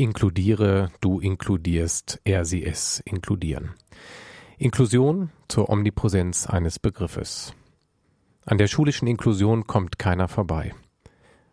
[0.00, 3.74] Inkludiere, du inkludierst, er, sie, es inkludieren.
[4.56, 7.54] Inklusion zur Omnipräsenz eines Begriffes.
[8.46, 10.74] An der schulischen Inklusion kommt keiner vorbei.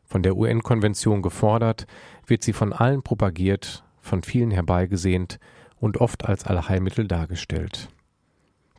[0.06, 1.88] Von der UN-Konvention gefordert,
[2.26, 5.40] wird sie von allen propagiert, von vielen herbeigesehnt
[5.76, 7.90] und oft als Allheilmittel dargestellt.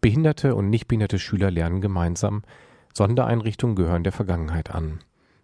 [0.01, 2.43] Behinderte und nichtbehinderte Schüler lernen gemeinsam,
[2.95, 5.01] Sondereinrichtungen gehören der Vergangenheit an.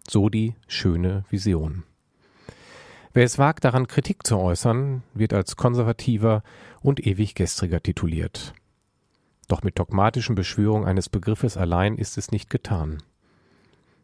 [0.09, 1.83] So die schöne Vision.
[3.15, 6.43] Wer es wagt, daran Kritik zu äußern, wird als konservativer
[6.81, 8.53] und ewig gestriger tituliert.
[9.47, 13.01] Doch mit dogmatischen Beschwörungen eines Begriffes allein ist es nicht getan.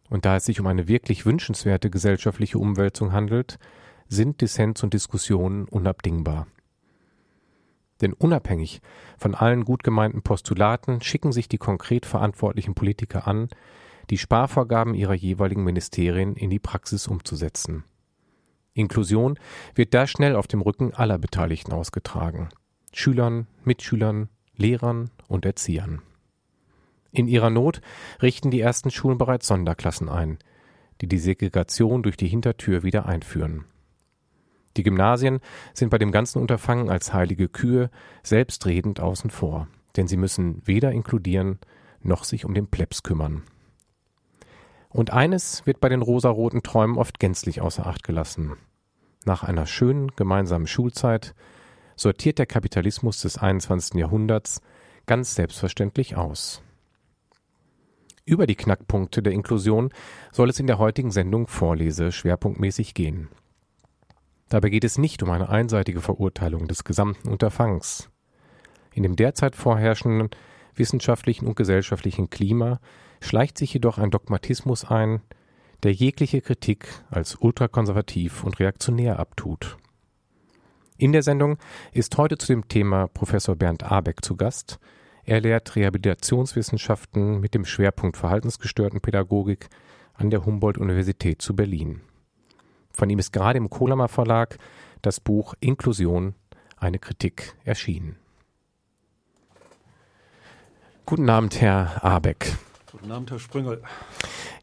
[0.10, 3.60] Und da es sich um eine wirklich wünschenswerte gesellschaftliche Umwälzung handelt,
[4.08, 6.48] sind Dissens und Diskussionen unabdingbar.
[8.00, 8.82] Denn unabhängig
[9.18, 13.50] von allen gut gemeinten Postulaten schicken sich die konkret verantwortlichen Politiker an,
[14.10, 17.84] die Sparvorgaben ihrer jeweiligen Ministerien in die Praxis umzusetzen.
[18.74, 19.38] Inklusion
[19.76, 22.50] wird da schnell auf dem Rücken aller Beteiligten ausgetragen.
[22.94, 26.02] Schülern, Mitschülern, Lehrern und Erziehern.
[27.12, 27.82] In ihrer Not
[28.22, 30.40] richten die ersten Schulen bereits Sonderklassen ein,
[31.02, 33.66] die die Segregation durch die Hintertür wieder einführen.
[34.78, 35.40] Die Gymnasien
[35.74, 37.90] sind bei dem ganzen Unterfangen als heilige Kühe
[38.24, 41.60] selbstredend außen vor, denn sie müssen weder inkludieren
[42.02, 43.44] noch sich um den Plebs kümmern.
[44.92, 48.58] Und eines wird bei den rosaroten Träumen oft gänzlich außer Acht gelassen.
[49.26, 51.34] Nach einer schönen gemeinsamen Schulzeit
[51.96, 53.96] sortiert der Kapitalismus des 21.
[53.96, 54.62] Jahrhunderts
[55.06, 56.62] ganz selbstverständlich aus.
[58.26, 59.90] Über die Knackpunkte der Inklusion
[60.32, 63.30] soll es in der heutigen Sendung Vorlese schwerpunktmäßig gehen.
[64.50, 68.10] Dabei geht es nicht um eine einseitige Verurteilung des gesamten Unterfangs.
[68.94, 70.30] In dem derzeit vorherrschenden
[70.76, 72.80] wissenschaftlichen und gesellschaftlichen Klima
[73.22, 75.22] schleicht sich jedoch ein Dogmatismus ein,
[75.84, 79.78] der jegliche Kritik als ultrakonservativ und reaktionär abtut.
[80.98, 81.58] In der Sendung
[81.94, 84.80] ist heute zu dem Thema Professor Bernd Abeck zu Gast.
[85.24, 89.70] Er lehrt Rehabilitationswissenschaften mit dem Schwerpunkt Verhaltensgestörten Pädagogik
[90.14, 92.02] an der Humboldt-Universität zu Berlin.
[92.92, 94.58] Von ihm ist gerade im Kohlamer Verlag
[95.02, 96.36] das Buch Inklusion,
[96.78, 98.18] eine Kritik erschienen.
[101.06, 102.58] Guten Abend, Herr Abeck.
[102.92, 103.82] Guten Abend, Herr Sprüngel.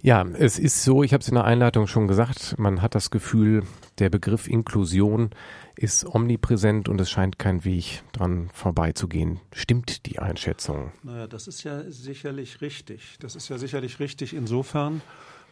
[0.03, 3.11] Ja, es ist so, ich habe es in der Einleitung schon gesagt, man hat das
[3.11, 3.63] Gefühl,
[3.99, 5.31] der Begriff Inklusion
[5.77, 9.41] ist omnipräsent und es scheint kein Weg dran vorbeizugehen.
[9.53, 10.93] Stimmt die Einschätzung?
[11.03, 13.17] Naja, das ist ja sicherlich richtig.
[13.21, 15.01] Das ist ja sicherlich richtig insofern,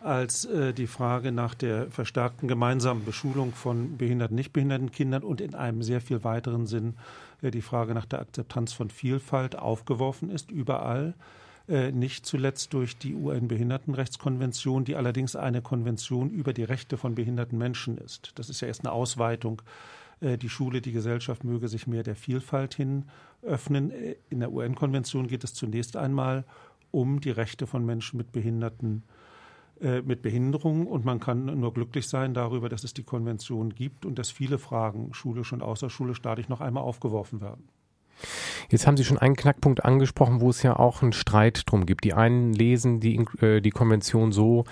[0.03, 5.41] als äh, die Frage nach der verstärkten gemeinsamen Beschulung von behinderten, nicht behinderten Kindern und
[5.41, 6.95] in einem sehr viel weiteren Sinn
[7.41, 11.15] äh, die Frage nach der Akzeptanz von Vielfalt aufgeworfen ist, überall.
[11.69, 17.59] Äh, nicht zuletzt durch die UN-Behindertenrechtskonvention, die allerdings eine Konvention über die Rechte von behinderten
[17.59, 18.33] Menschen ist.
[18.37, 19.63] Das ist ja erst eine Ausweitung.
[20.21, 23.07] Äh, die Schule, die Gesellschaft möge sich mehr der Vielfalt hin
[23.43, 23.91] öffnen.
[23.91, 26.45] Äh, in der UN-Konvention geht es zunächst einmal
[26.93, 29.03] um die Rechte von Menschen mit Behinderten
[29.79, 34.19] mit Behinderung und man kann nur glücklich sein darüber, dass es die Konvention gibt und
[34.19, 37.69] dass viele Fragen schulisch und außerschulisch dadurch noch einmal aufgeworfen werden.
[38.71, 42.05] Jetzt haben Sie schon einen Knackpunkt angesprochen, wo es ja auch einen Streit drum gibt.
[42.05, 44.65] Die einen lesen die, äh, die Konvention so,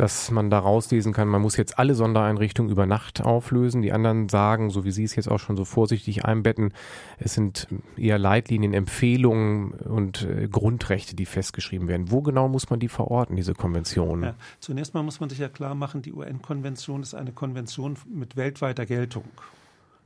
[0.00, 3.82] dass man da rauslesen kann, man muss jetzt alle Sondereinrichtungen über Nacht auflösen.
[3.82, 6.72] Die anderen sagen, so wie Sie es jetzt auch schon so vorsichtig einbetten,
[7.18, 12.10] es sind eher Leitlinien, Empfehlungen und äh, Grundrechte, die festgeschrieben werden.
[12.10, 14.22] Wo genau muss man die verorten, diese Konvention?
[14.22, 18.36] Ja, zunächst mal muss man sich ja klar machen, die UN-Konvention ist eine Konvention mit
[18.36, 19.24] weltweiter Geltung.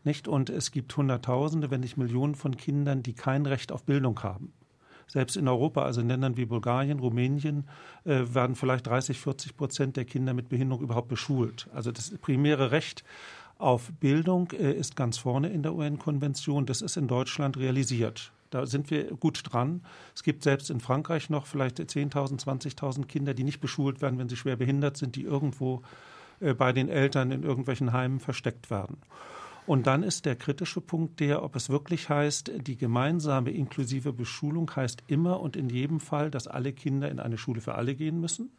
[0.05, 0.29] Nicht?
[0.29, 4.53] Und es gibt Hunderttausende, wenn nicht Millionen von Kindern, die kein Recht auf Bildung haben.
[5.07, 7.69] Selbst in Europa, also in Ländern wie Bulgarien, Rumänien,
[8.05, 11.69] äh, werden vielleicht 30, 40 Prozent der Kinder mit Behinderung überhaupt beschult.
[11.75, 13.05] Also das primäre Recht
[13.59, 16.67] auf Bildung äh, ist ganz vorne in der UN-Konvention.
[16.67, 18.33] Das ist in Deutschland realisiert.
[18.51, 19.83] Da sind wir gut dran.
[20.15, 24.29] Es gibt selbst in Frankreich noch vielleicht 10.000, 20.000 Kinder, die nicht beschult werden, wenn
[24.29, 25.83] sie schwer behindert sind, die irgendwo
[26.41, 28.99] äh, bei den Eltern in irgendwelchen Heimen versteckt werden.
[29.67, 34.71] Und dann ist der kritische Punkt der, ob es wirklich heißt, die gemeinsame inklusive Beschulung
[34.77, 38.21] heißt immer und in jedem Fall, dass alle Kinder in eine Schule für alle gehen
[38.21, 38.51] müssen,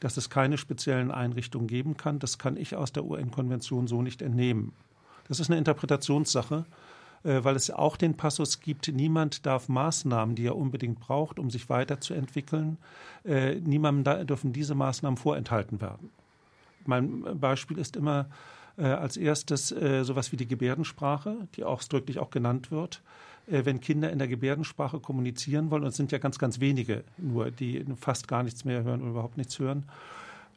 [0.00, 2.18] dass es keine speziellen Einrichtungen geben kann.
[2.18, 4.72] Das kann ich aus der UN-Konvention so nicht entnehmen.
[5.28, 6.66] Das ist eine Interpretationssache.
[7.24, 11.70] weil es auch den Passus gibt, niemand darf Maßnahmen, die er unbedingt braucht, um sich
[11.70, 12.76] weiterzuentwickeln,
[13.24, 16.10] niemandem dürfen diese Maßnahmen vorenthalten werden.
[16.84, 18.26] Mein Beispiel ist immer
[18.76, 23.02] als erstes sowas wie die Gebärdensprache, die ausdrücklich auch genannt wird.
[23.46, 27.04] Äh, wenn Kinder in der Gebärdensprache kommunizieren wollen, und es sind ja ganz, ganz wenige
[27.18, 29.84] nur, die fast gar nichts mehr hören oder überhaupt nichts hören,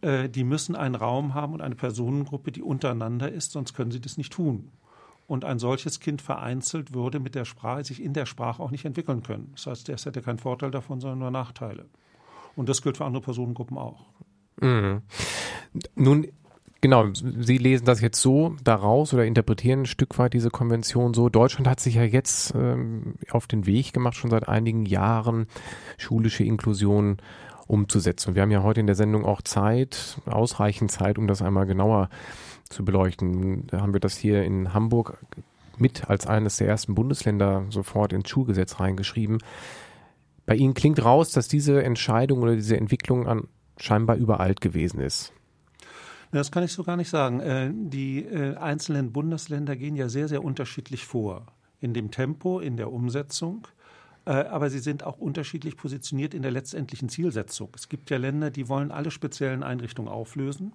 [0.02, 4.00] äh, die müssen einen Raum haben und eine Personengruppe, die untereinander ist, sonst können sie
[4.00, 4.72] das nicht tun.
[5.28, 8.86] Und ein solches Kind vereinzelt würde mit der Sprache, sich in der Sprache auch nicht
[8.86, 9.50] entwickeln können.
[9.56, 11.86] Das heißt, es hätte keinen Vorteil davon, sondern nur Nachteile.
[12.56, 14.06] Und das gilt für andere Personengruppen auch.
[14.62, 15.02] Mhm.
[15.96, 16.28] Nun
[16.80, 21.30] Genau, Sie lesen das jetzt so daraus oder interpretieren ein Stück weit diese Konvention so.
[21.30, 25.48] Deutschland hat sich ja jetzt ähm, auf den Weg gemacht, schon seit einigen Jahren
[25.98, 27.18] schulische Inklusion
[27.66, 28.30] umzusetzen.
[28.30, 31.66] Und wir haben ja heute in der Sendung auch Zeit, ausreichend Zeit, um das einmal
[31.66, 32.10] genauer
[32.70, 33.66] zu beleuchten.
[33.68, 35.18] Da haben wir das hier in Hamburg
[35.78, 39.40] mit als eines der ersten Bundesländer sofort ins Schulgesetz reingeschrieben.
[40.46, 43.48] Bei Ihnen klingt raus, dass diese Entscheidung oder diese Entwicklung an
[43.78, 45.34] scheinbar überalt gewesen ist.
[46.32, 47.40] Das kann ich so gar nicht sagen.
[47.40, 51.46] Äh, die äh, einzelnen Bundesländer gehen ja sehr, sehr unterschiedlich vor.
[51.80, 53.68] In dem Tempo, in der Umsetzung.
[54.26, 57.70] Äh, aber sie sind auch unterschiedlich positioniert in der letztendlichen Zielsetzung.
[57.76, 60.74] Es gibt ja Länder, die wollen alle speziellen Einrichtungen auflösen.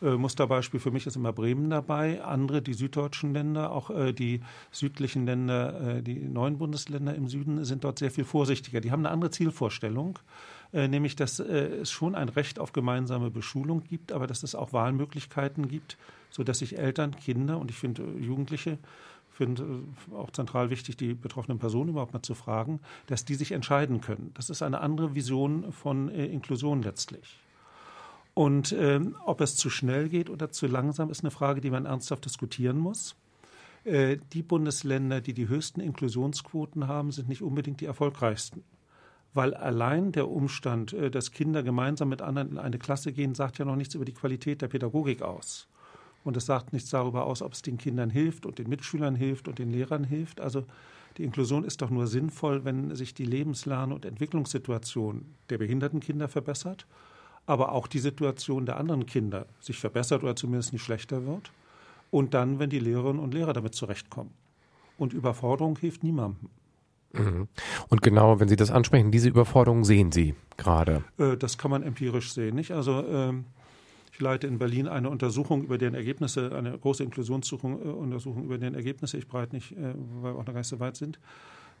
[0.00, 2.24] Musterbeispiel für mich ist immer Bremen dabei.
[2.24, 4.40] Andere, die süddeutschen Länder, auch die
[4.72, 8.80] südlichen Länder, die neuen Bundesländer im Süden, sind dort sehr viel vorsichtiger.
[8.80, 10.18] Die haben eine andere Zielvorstellung.
[10.72, 11.44] Äh, nämlich dass äh,
[11.82, 15.98] es schon ein Recht auf gemeinsame Beschulung gibt, aber dass es auch Wahlmöglichkeiten gibt,
[16.30, 18.78] sodass sich Eltern, Kinder und ich finde äh, Jugendliche
[19.34, 19.82] finde
[20.14, 24.30] auch zentral wichtig, die betroffenen Personen überhaupt mal zu fragen, dass die sich entscheiden können.
[24.34, 27.40] Das ist eine andere Vision von Inklusion letztlich.
[28.34, 31.86] Und ähm, ob es zu schnell geht oder zu langsam, ist eine Frage, die man
[31.86, 33.16] ernsthaft diskutieren muss.
[33.84, 38.62] Äh, die Bundesländer, die die höchsten Inklusionsquoten haben, sind nicht unbedingt die erfolgreichsten
[39.34, 43.58] weil allein der Umstand, äh, dass Kinder gemeinsam mit anderen in eine Klasse gehen, sagt
[43.58, 45.68] ja noch nichts über die Qualität der Pädagogik aus.
[46.24, 49.48] Und es sagt nichts darüber aus, ob es den Kindern hilft und den Mitschülern hilft
[49.48, 50.40] und den Lehrern hilft.
[50.40, 50.64] Also
[51.16, 56.28] die Inklusion ist doch nur sinnvoll, wenn sich die Lebenslern- und Entwicklungssituation der behinderten Kinder
[56.28, 56.86] verbessert,
[57.44, 61.50] aber auch die Situation der anderen Kinder sich verbessert oder zumindest nicht schlechter wird.
[62.10, 64.30] Und dann, wenn die Lehrerinnen und Lehrer damit zurechtkommen.
[64.98, 66.50] Und Überforderung hilft niemandem.
[67.12, 67.48] Mhm.
[67.88, 71.04] Und genau, wenn Sie das ansprechen, diese Überforderung sehen Sie gerade.
[71.18, 72.72] Äh, das kann man empirisch sehen, nicht?
[72.72, 73.44] Also ähm,
[74.12, 78.74] ich leite in Berlin eine Untersuchung über deren Ergebnisse, eine große Inklusionsuntersuchung äh, über deren
[78.74, 79.18] Ergebnisse.
[79.18, 81.18] Ich breit nicht, äh, weil wir auch noch gar nicht so weit sind,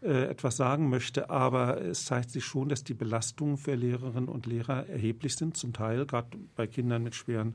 [0.04, 1.30] etwas sagen möchte.
[1.30, 5.72] Aber es zeigt sich schon, dass die Belastungen für Lehrerinnen und Lehrer erheblich sind, zum
[5.72, 6.26] Teil gerade
[6.56, 7.54] bei Kindern mit schweren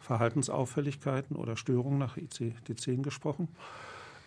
[0.00, 3.48] Verhaltensauffälligkeiten oder Störungen nach ICD-10 gesprochen.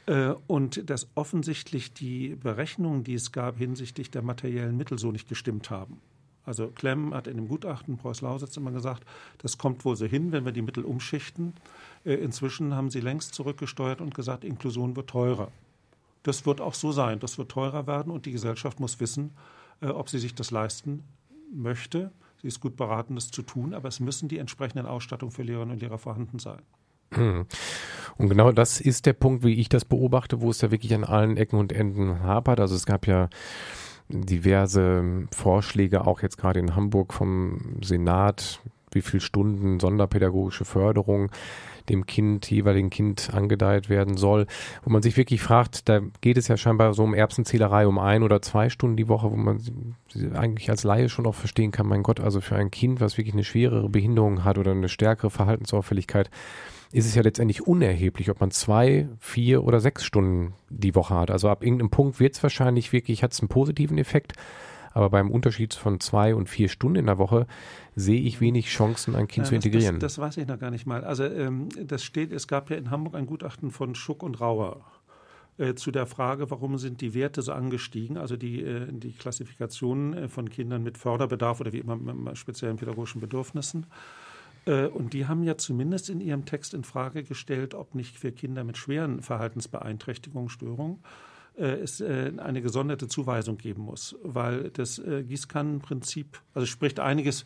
[0.07, 5.27] Äh, und dass offensichtlich die Berechnungen, die es gab hinsichtlich der materiellen Mittel, so nicht
[5.27, 5.99] gestimmt haben.
[6.45, 9.03] Also Klemm hat in dem Gutachten Preuß-Lausitz immer gesagt,
[9.39, 11.53] das kommt wohl so hin, wenn wir die Mittel umschichten.
[12.03, 15.51] Äh, inzwischen haben sie längst zurückgesteuert und gesagt, Inklusion wird teurer.
[16.23, 17.19] Das wird auch so sein.
[17.19, 19.31] Das wird teurer werden und die Gesellschaft muss wissen,
[19.81, 21.03] äh, ob sie sich das leisten
[21.51, 22.11] möchte.
[22.41, 25.73] Sie ist gut beraten, das zu tun, aber es müssen die entsprechenden Ausstattungen für Lehrerinnen
[25.73, 26.61] und Lehrer vorhanden sein.
[27.13, 27.45] Hm.
[28.17, 31.03] Und genau das ist der Punkt, wie ich das beobachte, wo es ja wirklich an
[31.03, 32.59] allen Ecken und Enden hapert.
[32.59, 33.29] Also es gab ja
[34.07, 41.31] diverse Vorschläge, auch jetzt gerade in Hamburg vom Senat, wie viel Stunden sonderpädagogische Förderung
[41.89, 44.47] dem Kind, jeweiligen Kind angedeiht werden soll,
[44.83, 48.23] wo man sich wirklich fragt, da geht es ja scheinbar so um Erbsenzählerei um ein
[48.23, 49.61] oder zwei Stunden die Woche, wo man
[50.33, 53.35] eigentlich als Laie schon auch verstehen kann, mein Gott, also für ein Kind, was wirklich
[53.35, 56.29] eine schwerere Behinderung hat oder eine stärkere Verhaltensauffälligkeit,
[56.91, 61.31] ist es ja letztendlich unerheblich, ob man zwei, vier oder sechs Stunden die Woche hat.
[61.31, 64.33] Also ab irgendeinem Punkt wird es wahrscheinlich wirklich, hat es einen positiven Effekt.
[64.93, 67.47] Aber beim Unterschied von zwei und vier Stunden in der Woche
[67.97, 69.99] sehe ich wenig Chancen, ein Kind ja, zu integrieren.
[69.99, 71.03] Das, das, weiß ich noch gar nicht mal.
[71.03, 74.85] Also ähm, das steht, es gab ja in Hamburg ein Gutachten von Schuck und Rauer
[75.57, 80.13] äh, zu der Frage, warum sind die Werte so angestiegen, also die, äh, die Klassifikationen
[80.13, 83.85] äh, von Kindern mit Förderbedarf oder wie immer mit speziellen pädagogischen Bedürfnissen.
[84.65, 88.31] Äh, und die haben ja zumindest in ihrem Text in Frage gestellt, ob nicht für
[88.31, 90.99] Kinder mit schweren Verhaltensbeeinträchtigungen, Störungen,
[91.57, 97.45] äh, es äh, eine gesonderte Zuweisung geben muss, weil das Gießkannenprinzip, also spricht einiges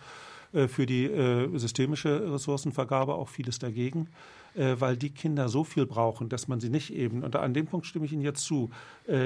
[0.52, 1.08] für die
[1.60, 4.08] systemische Ressourcenvergabe, auch vieles dagegen,
[4.56, 7.86] weil die Kinder so viel brauchen, dass man sie nicht eben, und an dem Punkt
[7.86, 8.72] stimme ich Ihnen jetzt zu,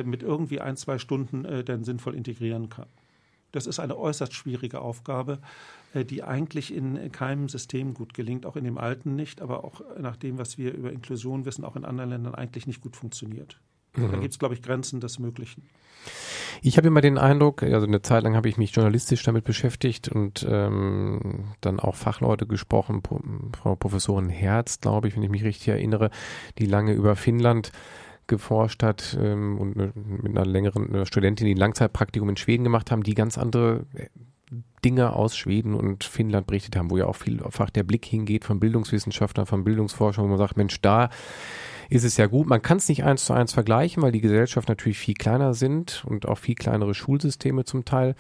[0.04, 2.88] mit irgendwie ein, zwei Stunden dann sinnvoll integrieren kann.
[3.54, 5.40] Das ist eine äußerst schwierige Aufgabe,
[5.94, 9.82] äh, die eigentlich in keinem System gut gelingt, auch in dem alten nicht, aber auch
[9.98, 13.62] nach dem, was wir über Inklusion wissen, auch in anderen Ländern eigentlich nicht gut funktioniert.
[13.96, 14.12] Mhm.
[14.12, 15.64] Da gibt es, glaube ich, Grenzen des Möglichen.
[16.62, 20.10] Ich habe immer den Eindruck, also eine Zeit lang habe ich mich journalistisch damit beschäftigt
[20.10, 23.02] und ähm, dann auch Fachleute gesprochen,
[23.56, 26.10] Frau Professorin Herz, glaube ich, wenn ich mich richtig erinnere,
[26.58, 27.72] die lange über Finnland
[28.34, 32.64] geforscht hat ähm, und eine, mit einer längeren einer Studentin, die ein Langzeitpraktikum in Schweden
[32.64, 34.08] gemacht haben, die ganz andere äh,
[34.84, 38.60] Dinge aus Schweden und Finnland berichtet haben, wo ja auch vielfach der Blick hingeht von
[38.60, 41.10] Bildungswissenschaftlern, von Bildungsforschern, wo man sagt, Mensch, da
[41.90, 42.48] ist es ja gut.
[42.48, 46.04] Man kann es nicht eins zu eins vergleichen, weil die Gesellschaft natürlich viel kleiner sind
[46.06, 48.16] und auch viel kleinere Schulsysteme zum Teil.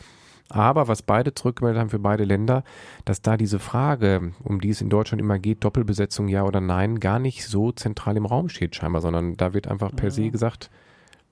[0.50, 2.63] Aber was beide zurückgemeldet haben für beide Länder,
[3.05, 7.00] dass da diese Frage, um die es in Deutschland immer geht, Doppelbesetzung ja oder nein,
[7.00, 10.12] gar nicht so zentral im Raum steht scheinbar, sondern da wird einfach per ja.
[10.12, 10.69] se gesagt,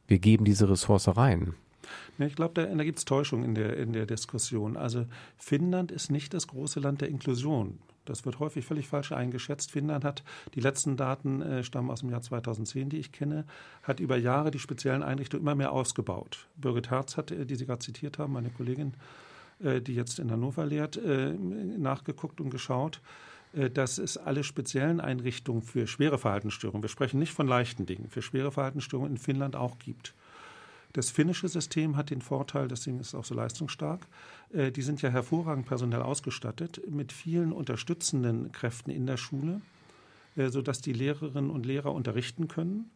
[0.07, 1.53] wir geben diese Ressource rein.
[2.17, 4.77] Ich glaube, da, da gibt es Täuschung in der, in der Diskussion.
[4.77, 5.05] Also
[5.37, 7.79] Finnland ist nicht das große Land der Inklusion.
[8.05, 9.71] Das wird häufig völlig falsch eingeschätzt.
[9.71, 10.23] Finnland hat,
[10.55, 13.45] die letzten Daten äh, stammen aus dem Jahr 2010, die ich kenne,
[13.83, 16.47] hat über Jahre die speziellen Einrichtungen immer mehr ausgebaut.
[16.55, 18.93] Birgit Herz hat, äh, die Sie gerade zitiert haben, meine Kollegin,
[19.63, 23.01] äh, die jetzt in Hannover lehrt, äh, nachgeguckt und geschaut.
[23.53, 28.09] Äh, dass es alle speziellen Einrichtungen für schwere Verhaltensstörungen, wir sprechen nicht von leichten Dingen,
[28.09, 30.13] für schwere Verhaltensstörungen in Finnland auch gibt.
[30.93, 34.01] Das finnische System hat den Vorteil, deswegen ist es auch so leistungsstark,
[34.53, 39.61] äh, die sind ja hervorragend personell ausgestattet mit vielen unterstützenden Kräften in der Schule,
[40.35, 42.91] äh, sodass die Lehrerinnen und Lehrer unterrichten können.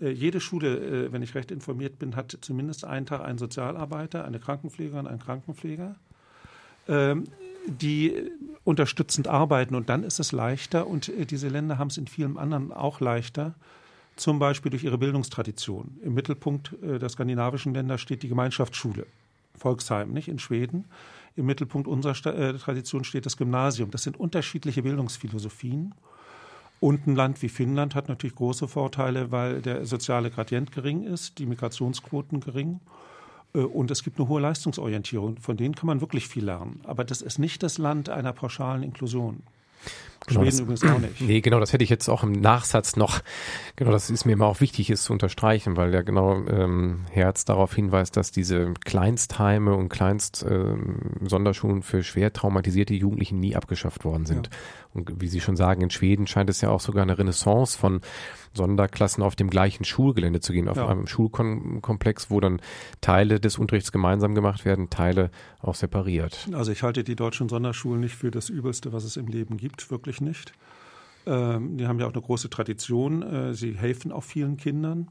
[0.00, 4.38] Äh, jede Schule, wenn ich recht informiert bin, hat zumindest einen Tag einen Sozialarbeiter, eine
[4.38, 5.96] Krankenpflegerin, einen Krankenpfleger,
[6.88, 7.24] ähm,
[7.66, 8.30] die
[8.64, 9.74] unterstützend arbeiten.
[9.74, 13.54] Und dann ist es leichter, und diese Länder haben es in vielen anderen auch leichter,
[14.16, 15.98] zum Beispiel durch ihre Bildungstradition.
[16.02, 19.06] Im Mittelpunkt der skandinavischen Länder steht die Gemeinschaftsschule.
[19.56, 20.84] Volksheim, nicht in Schweden.
[21.36, 23.90] Im Mittelpunkt unserer äh, Tradition steht das Gymnasium.
[23.90, 25.94] Das sind unterschiedliche Bildungsphilosophien.
[26.80, 31.38] Und ein Land wie Finnland hat natürlich große Vorteile, weil der soziale Gradient gering ist,
[31.38, 32.80] die Migrationsquoten gering.
[33.54, 35.38] Äh, und es gibt eine hohe Leistungsorientierung.
[35.38, 36.80] Von denen kann man wirklich viel lernen.
[36.84, 39.42] Aber das ist nicht das Land einer pauschalen Inklusion.
[40.26, 41.20] Genau, Schweden das, übrigens auch nicht.
[41.20, 43.20] Nee, genau, das hätte ich jetzt auch im Nachsatz noch,
[43.76, 47.44] genau, das ist mir immer auch wichtig, ist zu unterstreichen, weil ja genau ähm, Herz
[47.44, 54.24] darauf hinweist, dass diese Kleinstheime und Kleinst-Sonderschulen ähm, für schwer traumatisierte Jugendlichen nie abgeschafft worden
[54.24, 54.46] sind.
[54.46, 54.52] Ja.
[54.94, 58.00] Und wie Sie schon sagen, in Schweden scheint es ja auch sogar eine Renaissance von
[58.54, 60.86] Sonderklassen auf dem gleichen Schulgelände zu gehen, auf ja.
[60.86, 62.60] einem Schulkomplex, wo dann
[63.00, 66.48] Teile des Unterrichts gemeinsam gemacht werden, Teile auch separiert.
[66.52, 69.90] Also ich halte die deutschen Sonderschulen nicht für das Übelste, was es im Leben gibt,
[69.90, 70.52] wirklich nicht.
[71.26, 73.22] Ähm, die haben ja auch eine große Tradition.
[73.22, 75.08] Äh, sie helfen auch vielen Kindern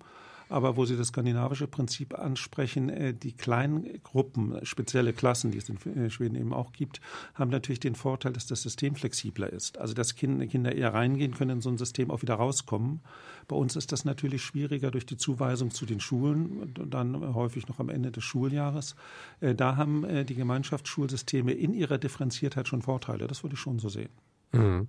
[0.53, 5.67] aber wo Sie das skandinavische Prinzip ansprechen, äh, die kleinen Gruppen, spezielle Klassen, die es
[5.67, 7.01] in äh, Schweden eben auch gibt,
[7.33, 9.79] haben natürlich den Vorteil, dass das System flexibler ist.
[9.79, 13.01] Also dass Kinder eher reingehen können in so ein System, auch wieder rauskommen.
[13.47, 17.79] Bei uns ist das natürlich schwieriger durch die Zuweisung zu den Schulen, dann häufig noch
[17.79, 18.95] am Ende des Schuljahres.
[19.41, 23.27] Äh, da haben die Gemeinschaftsschulsysteme in ihrer Differenziertheit schon Vorteile.
[23.27, 24.09] Das würde ich schon so sehen.
[24.51, 24.87] Mhm.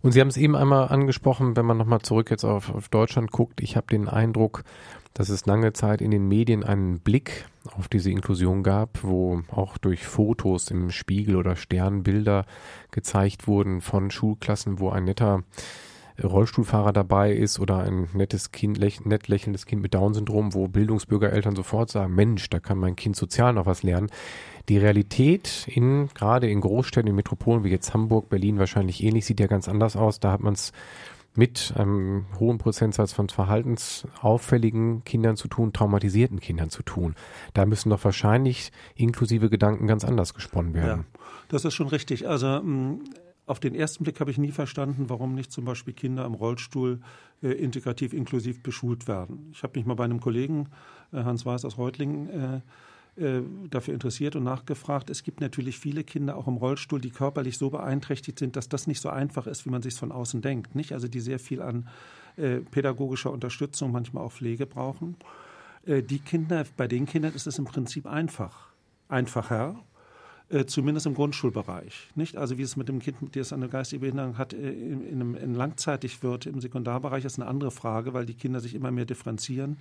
[0.00, 3.30] Und Sie haben es eben einmal angesprochen, wenn man nochmal zurück jetzt auf, auf Deutschland
[3.30, 4.64] guckt, ich habe den Eindruck,
[5.14, 7.46] dass es lange Zeit in den Medien einen Blick
[7.76, 12.46] auf diese Inklusion gab, wo auch durch Fotos im Spiegel oder Stern Bilder
[12.90, 15.44] gezeigt wurden von Schulklassen, wo ein netter
[16.22, 21.56] Rollstuhlfahrer dabei ist oder ein nettes Kind, läch nett lächelndes Kind mit Down-Syndrom, wo Bildungsbürgereltern
[21.56, 24.10] sofort sagen, Mensch, da kann mein Kind sozial noch was lernen.
[24.68, 29.40] Die Realität in, gerade in Großstädten, in Metropolen wie jetzt Hamburg, Berlin wahrscheinlich ähnlich, sieht
[29.40, 30.20] ja ganz anders aus.
[30.20, 30.72] Da hat man es
[31.34, 37.14] mit einem hohen Prozentsatz von verhaltensauffälligen Kindern zu tun, traumatisierten Kindern zu tun.
[37.54, 41.06] Da müssen doch wahrscheinlich inklusive Gedanken ganz anders gesponnen werden.
[41.14, 42.28] Ja, das ist schon richtig.
[42.28, 43.00] Also mm,
[43.46, 47.00] auf den ersten Blick habe ich nie verstanden, warum nicht zum Beispiel Kinder im Rollstuhl
[47.42, 49.48] äh, integrativ inklusiv beschult werden.
[49.52, 50.68] Ich habe mich mal bei einem Kollegen,
[51.12, 52.60] äh, Hans Weiß aus Reutlingen, äh,
[53.14, 55.10] dafür interessiert und nachgefragt.
[55.10, 58.86] Es gibt natürlich viele Kinder auch im Rollstuhl, die körperlich so beeinträchtigt sind, dass das
[58.86, 60.74] nicht so einfach ist, wie man sich von außen denkt.
[60.74, 60.92] Nicht?
[60.92, 61.88] Also die sehr viel an
[62.36, 65.16] äh, pädagogischer Unterstützung, manchmal auch Pflege brauchen.
[65.84, 68.68] Äh, die Kinder, bei den Kindern ist es im Prinzip einfach,
[69.08, 69.78] einfacher,
[70.48, 72.08] äh, zumindest im Grundschulbereich.
[72.14, 72.36] Nicht?
[72.36, 75.54] Also wie es mit dem Kind, das eine geistige Behinderung hat, äh, in, in, in
[75.54, 79.76] langzeitig wird im Sekundarbereich, ist eine andere Frage, weil die Kinder sich immer mehr differenzieren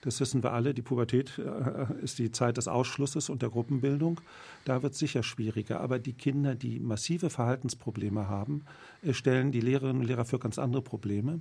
[0.00, 4.20] das wissen wir alle, die Pubertät äh, ist die Zeit des Ausschlusses und der Gruppenbildung.
[4.64, 5.80] Da wird es sicher schwieriger.
[5.80, 8.64] Aber die Kinder, die massive Verhaltensprobleme haben,
[9.02, 11.40] äh, stellen die Lehrerinnen und Lehrer für ganz andere Probleme.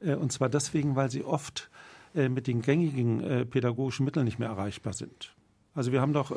[0.00, 1.70] Äh, und zwar deswegen, weil sie oft
[2.14, 5.34] mit den gängigen pädagogischen Mitteln nicht mehr erreichbar sind.
[5.74, 6.30] Also wir haben doch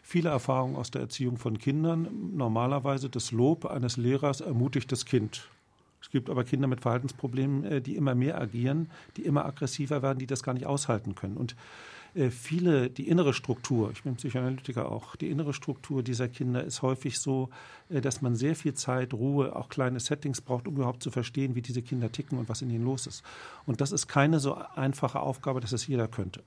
[0.00, 2.06] viele Erfahrungen aus der Erziehung von Kindern.
[2.36, 5.48] Normalerweise das Lob eines Lehrers ermutigt das Kind.
[6.02, 10.18] Es gibt aber Kinder mit Verhaltensproblemen, äh, die immer mehr agieren, die immer aggressiver werden,
[10.18, 11.36] die das gar nicht aushalten können.
[11.36, 11.56] Und
[12.14, 16.82] äh, viele, die innere Struktur, ich bin Psychoanalytiker auch, die innere Struktur dieser Kinder ist
[16.82, 17.48] häufig so,
[17.88, 21.54] äh, dass man sehr viel Zeit, Ruhe, auch kleine Settings braucht, um überhaupt zu verstehen,
[21.54, 23.22] wie diese Kinder ticken und was in ihnen los ist.
[23.64, 26.42] Und das ist keine so einfache Aufgabe, dass es jeder könnte.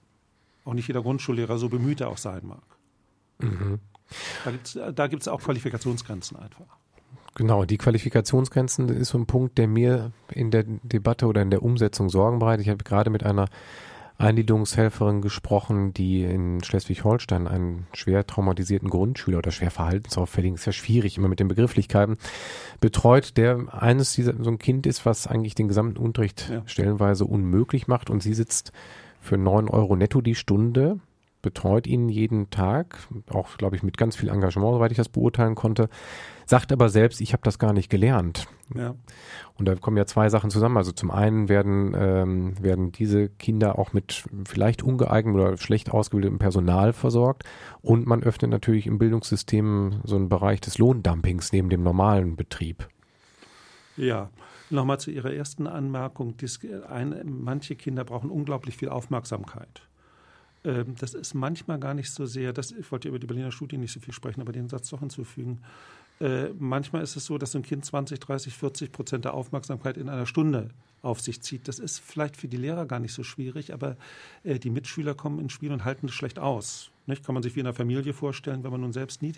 [0.66, 2.64] Auch nicht jeder Grundschullehrer, so bemüht er auch sein mag.
[3.40, 3.80] Mhm.
[4.96, 6.78] Da gibt es auch Qualifikationsgrenzen einfach.
[7.36, 11.64] Genau, die Qualifikationsgrenzen ist so ein Punkt, der mir in der Debatte oder in der
[11.64, 12.66] Umsetzung Sorgen bereitet.
[12.66, 13.48] Ich habe gerade mit einer
[14.18, 21.18] Eingliederungshelferin gesprochen, die in Schleswig-Holstein einen schwer traumatisierten Grundschüler oder schwer verhaltensauffälligen, ist ja schwierig
[21.18, 22.18] immer mit den Begrifflichkeiten,
[22.80, 26.64] betreut, der eines dieser, so ein Kind ist, was eigentlich den gesamten Unterricht ja.
[26.66, 28.72] stellenweise unmöglich macht und sie sitzt
[29.20, 31.00] für neun Euro netto die Stunde,
[31.42, 32.98] betreut ihn jeden Tag,
[33.30, 35.90] auch glaube ich mit ganz viel Engagement, soweit ich das beurteilen konnte,
[36.46, 38.48] sagt aber selbst, ich habe das gar nicht gelernt.
[38.74, 38.96] Ja.
[39.58, 40.78] Und da kommen ja zwei Sachen zusammen.
[40.78, 46.40] Also zum einen werden, ähm, werden diese Kinder auch mit vielleicht ungeeignetem oder schlecht ausgebildetem
[46.40, 47.44] Personal versorgt.
[47.82, 52.88] Und man öffnet natürlich im Bildungssystem so einen Bereich des Lohndumpings neben dem normalen Betrieb.
[53.98, 54.30] Ja,
[54.70, 56.36] nochmal zu Ihrer ersten Anmerkung.
[56.38, 56.60] Dies,
[56.90, 59.84] ein, manche Kinder brauchen unglaublich viel Aufmerksamkeit.
[60.66, 63.78] Ähm, das ist manchmal gar nicht so sehr, das, ich wollte über die Berliner Studie
[63.78, 65.62] nicht so viel sprechen, aber den Satz doch hinzufügen.
[66.20, 70.10] Äh, manchmal ist es so, dass ein Kind 20, 30, 40 Prozent der Aufmerksamkeit in
[70.10, 70.70] einer Stunde
[71.02, 71.68] auf sich zieht.
[71.68, 73.98] Das ist vielleicht für die Lehrer gar nicht so schwierig, aber
[74.44, 76.92] äh, die Mitschüler kommen ins Spiel und halten es schlecht aus.
[77.06, 77.26] Nicht?
[77.26, 79.34] Kann man sich wie in einer Familie vorstellen, wenn man nun selbst nie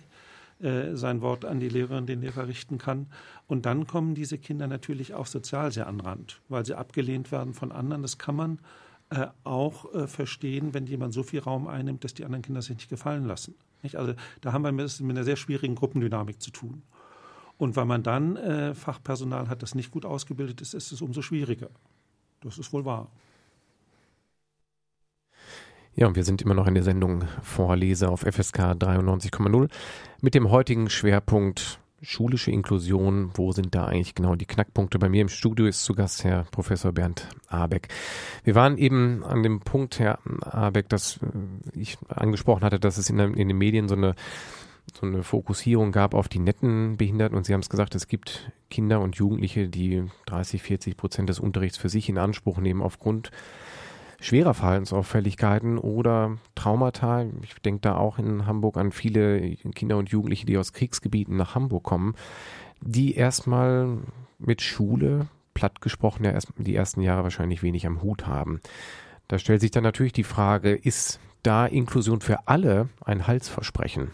[0.59, 3.07] äh, sein Wort an die Lehrerin, den Lehrer richten kann.
[3.47, 7.53] Und dann kommen diese Kinder natürlich auch sozial sehr an Rand, weil sie abgelehnt werden
[7.53, 8.01] von anderen.
[8.01, 8.59] Das kann man
[9.09, 12.75] äh, auch äh, verstehen, wenn jemand so viel Raum einnimmt, dass die anderen Kinder sich
[12.75, 13.55] nicht gefallen lassen.
[13.81, 13.95] Nicht?
[13.95, 16.83] Also da haben wir mit, mit einer sehr schwierigen Gruppendynamik zu tun.
[17.57, 21.21] Und weil man dann äh, Fachpersonal hat, das nicht gut ausgebildet ist, ist es umso
[21.21, 21.69] schwieriger.
[22.41, 23.09] Das ist wohl wahr.
[25.95, 29.69] Ja, und wir sind immer noch in der Sendung Vorlese auf FSK 93,0
[30.21, 34.99] mit dem heutigen Schwerpunkt schulische Inklusion, wo sind da eigentlich genau die Knackpunkte?
[34.99, 37.87] Bei mir im Studio ist zu Gast Herr Professor Bernd Abeck.
[38.43, 41.19] Wir waren eben an dem Punkt, Herr Abeck, dass
[41.73, 44.15] ich angesprochen hatte, dass es in, in den Medien so eine
[44.93, 48.51] so eine Fokussierung gab auf die netten Behinderten und Sie haben es gesagt, es gibt
[48.69, 53.31] Kinder und Jugendliche, die 30, 40 Prozent des Unterrichts für sich in Anspruch nehmen aufgrund
[54.19, 57.25] schwerer Verhaltensauffälligkeiten oder Traumata.
[57.43, 61.55] Ich denke da auch in Hamburg an viele Kinder und Jugendliche, die aus Kriegsgebieten nach
[61.55, 62.15] Hamburg kommen,
[62.81, 63.97] die erstmal
[64.39, 68.61] mit Schule, platt gesprochen, ja erst die ersten Jahre wahrscheinlich wenig am Hut haben.
[69.27, 74.11] Da stellt sich dann natürlich die Frage, ist da Inklusion für alle ein Halsversprechen?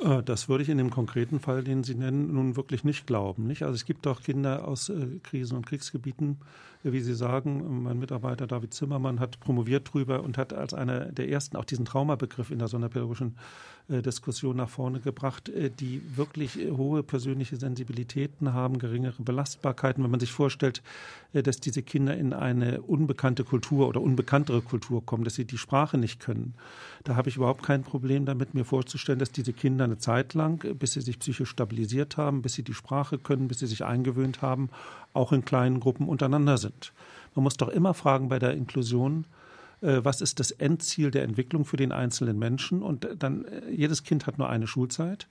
[0.00, 3.46] Äh, das würde ich in dem konkreten Fall, den Sie nennen, nun wirklich nicht glauben.
[3.46, 3.62] Nicht?
[3.62, 6.38] Also es gibt auch Kinder aus äh, Krisen- und Kriegsgebieten,
[6.84, 11.28] wie Sie sagen, mein Mitarbeiter David Zimmermann hat promoviert drüber und hat als einer der
[11.28, 16.58] ersten auch diesen Traumabegriff in der sonderpädagogischen äh, Diskussion nach vorne gebracht, äh, die wirklich
[16.58, 20.02] äh, hohe persönliche Sensibilitäten haben, geringere Belastbarkeiten.
[20.02, 20.82] Wenn man sich vorstellt,
[21.32, 25.58] äh, dass diese Kinder in eine unbekannte Kultur oder unbekanntere Kultur kommen, dass sie die
[25.58, 26.54] Sprache nicht können,
[27.04, 30.64] da habe ich überhaupt kein Problem damit, mir vorzustellen, dass diese Kinder eine Zeit lang,
[30.64, 33.84] äh, bis sie sich psychisch stabilisiert haben, bis sie die Sprache können, bis sie sich
[33.84, 34.70] eingewöhnt haben,
[35.12, 36.92] auch in kleinen Gruppen untereinander sind.
[37.34, 39.41] Man muss doch immer fragen bei der Inklusion, äh,
[40.04, 42.82] was ist das Endziel der Entwicklung für den einzelnen Menschen?
[42.82, 45.26] Und dann, äh, jedes Kind hat nur eine Schulzeit.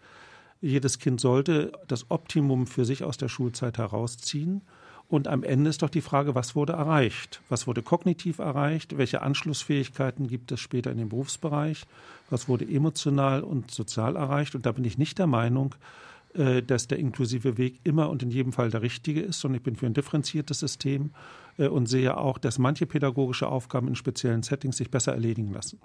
[0.62, 4.62] Jedes Kind sollte das Optimum für sich aus der Schulzeit herausziehen.
[5.08, 7.42] Und am Ende ist doch die Frage, was wurde erreicht?
[7.50, 8.98] Was wurde kognitiv erreicht?
[8.98, 11.86] Welche Anschlussfähigkeiten gibt es später in dem Berufsbereich?
[12.30, 14.56] Was wurde emotional und sozial erreicht?
[14.56, 18.32] Und da bin ich nicht der Meinung, äh, dass der inklusive Weg immer und in
[18.32, 21.12] jedem Fall der richtige ist, sondern ich bin für ein differenziertes System
[21.58, 25.80] äh, und sehe auch, dass manche pädagogische Aufgaben in speziellen Settings sich besser erledigen lassen.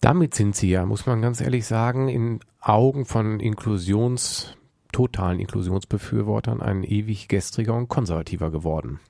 [0.00, 4.56] Damit sind Sie ja, muss man ganz ehrlich sagen, in Augen von Inklusions,
[4.92, 9.00] totalen Inklusionsbefürwortern ein ewig gestriger und konservativer geworden.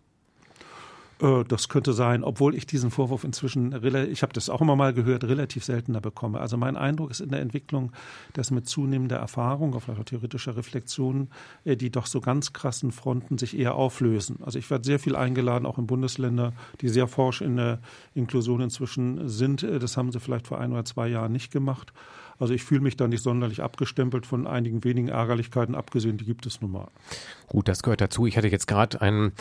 [1.21, 3.73] Äh, das könnte sein, obwohl ich diesen Vorwurf inzwischen,
[4.11, 6.41] ich habe das auch immer mal gehört, relativ seltener bekomme.
[6.41, 7.93] Also mein Eindruck ist in der Entwicklung,
[8.33, 11.29] dass mit zunehmender Erfahrung, auf theoretischer Reflexion,
[11.65, 14.39] äh, die doch so ganz krassen Fronten sich eher auflösen.
[14.43, 17.81] Also ich werde sehr viel eingeladen, auch in Bundesländer, die sehr forsch in der
[18.15, 19.63] Inklusion inzwischen sind.
[19.63, 21.93] Äh, das haben sie vielleicht vor ein oder zwei Jahren nicht gemacht.
[22.39, 26.45] Also ich fühle mich da nicht sonderlich abgestempelt von einigen wenigen Ärgerlichkeiten abgesehen, die gibt
[26.45, 26.89] es nun mal.
[27.49, 28.27] Gut, das gehört dazu.
[28.27, 29.33] Ich hatte jetzt gerade einen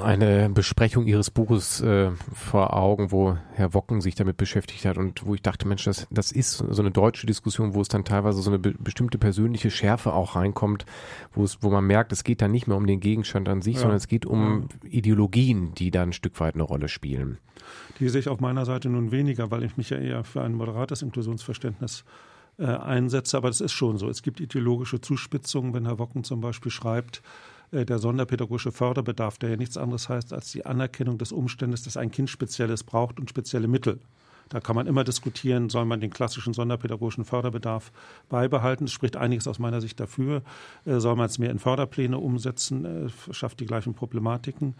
[0.00, 5.26] eine Besprechung Ihres Buches äh, vor Augen, wo Herr Wocken sich damit beschäftigt hat und
[5.26, 8.40] wo ich dachte, Mensch, das, das ist so eine deutsche Diskussion, wo es dann teilweise
[8.42, 10.86] so eine be bestimmte persönliche Schärfe auch reinkommt,
[11.32, 13.74] wo es, wo man merkt, es geht da nicht mehr um den Gegenstand an sich,
[13.74, 13.80] ja.
[13.80, 14.90] sondern es geht um ja.
[14.90, 17.38] Ideologien, die da ein Stück weit eine Rolle spielen.
[18.00, 20.54] Die sehe ich auf meiner Seite nun weniger, weil ich mich ja eher für ein
[20.54, 22.04] moderates Inklusionsverständnis
[22.58, 23.36] äh, einsetze.
[23.36, 24.08] Aber das ist schon so.
[24.08, 27.22] Es gibt ideologische Zuspitzungen, wenn Herr Wocken zum Beispiel schreibt,
[27.72, 32.10] der sonderpädagogische Förderbedarf, der ja nichts anderes heißt als die Anerkennung des Umstandes, dass ein
[32.10, 33.98] Kind Spezielles braucht und spezielle Mittel.
[34.52, 37.90] Da kann man immer diskutieren, soll man den klassischen sonderpädagogischen Förderbedarf
[38.28, 38.84] beibehalten.
[38.84, 40.42] Es spricht einiges aus meiner Sicht dafür.
[40.84, 44.74] Äh, soll man es mehr in Förderpläne umsetzen, äh, schafft die gleichen Problematiken.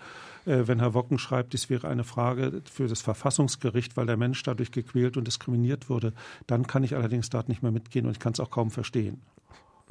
[0.45, 4.73] Wenn Herr Wocken schreibt, dies wäre eine Frage für das Verfassungsgericht, weil der Mensch dadurch
[4.73, 6.13] gequält und diskriminiert wurde,
[6.49, 9.23] dann kann ich allerdings dort nicht mehr mitgehen und ich kann es auch kaum verstehen.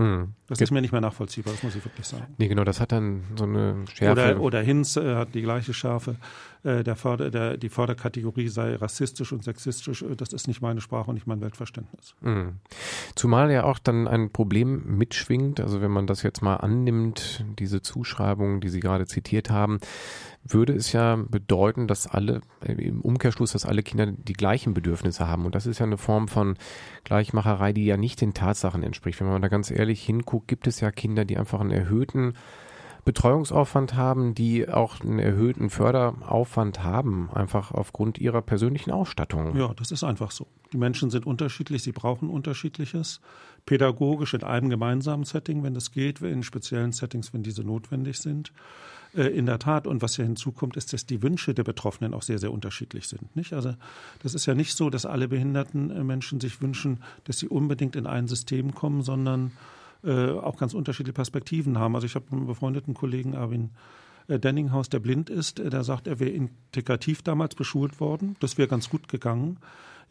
[0.02, 0.34] Mhm.
[0.48, 2.26] Das ist mir nicht mehr nachvollziehbar, das muss ich wirklich sagen.
[2.38, 4.12] Nee, genau, das hat dann so eine Schärfe.
[4.12, 6.16] Oder, oder Hinz äh, hat die gleiche Schärfe.
[6.64, 10.02] Äh, der Förder, der, die Förderkategorie sei rassistisch und sexistisch.
[10.02, 12.16] Äh, das ist nicht meine Sprache und nicht mein Weltverständnis.
[12.22, 12.58] Mhm.
[13.16, 17.82] Zumal ja auch dann ein Problem mitschwingt, also wenn man das jetzt mal annimmt, diese
[17.82, 19.80] Zuschreibungen, die Sie gerade zitiert haben,
[20.44, 25.28] würde es ja bedeuten, dass alle, äh, im Umkehrschluss, dass alle Kinder die gleichen Bedürfnisse
[25.28, 25.46] haben.
[25.46, 26.58] Und das ist ja eine Form von
[27.04, 29.20] Gleichmacherei, die ja nicht den Tatsachen entspricht.
[29.20, 32.34] Wenn man da ganz ehrlich hinguckt, gibt es ja Kinder, die einfach einen erhöhten
[33.04, 39.56] Betreuungsaufwand haben, die auch einen erhöhten Förderaufwand haben, einfach aufgrund ihrer persönlichen Ausstattung.
[39.56, 40.46] Ja, das ist einfach so.
[40.72, 43.20] Die Menschen sind unterschiedlich, sie brauchen unterschiedliches.
[43.66, 48.54] Pädagogisch in einem gemeinsamen Setting, wenn das geht, in speziellen Settings, wenn diese notwendig sind.
[49.14, 49.88] Äh, in der Tat.
[49.88, 53.36] Und was ja hinzukommt, ist, dass die Wünsche der Betroffenen auch sehr, sehr unterschiedlich sind.
[53.36, 53.52] Nicht?
[53.54, 53.74] Also
[54.24, 57.96] das ist ja nicht so, dass alle behinderten äh, Menschen sich wünschen, dass sie unbedingt
[57.98, 59.52] in ein System kommen, sondern
[60.04, 61.96] äh, auch ganz unterschiedliche Perspektiven haben.
[61.96, 63.72] Also ich habe einen befreundeten Kollegen, Arvin
[64.28, 68.38] Denninghaus, der blind ist, der sagt, er wäre integrativ damals beschult worden.
[68.40, 69.58] Das wäre ganz gut gegangen.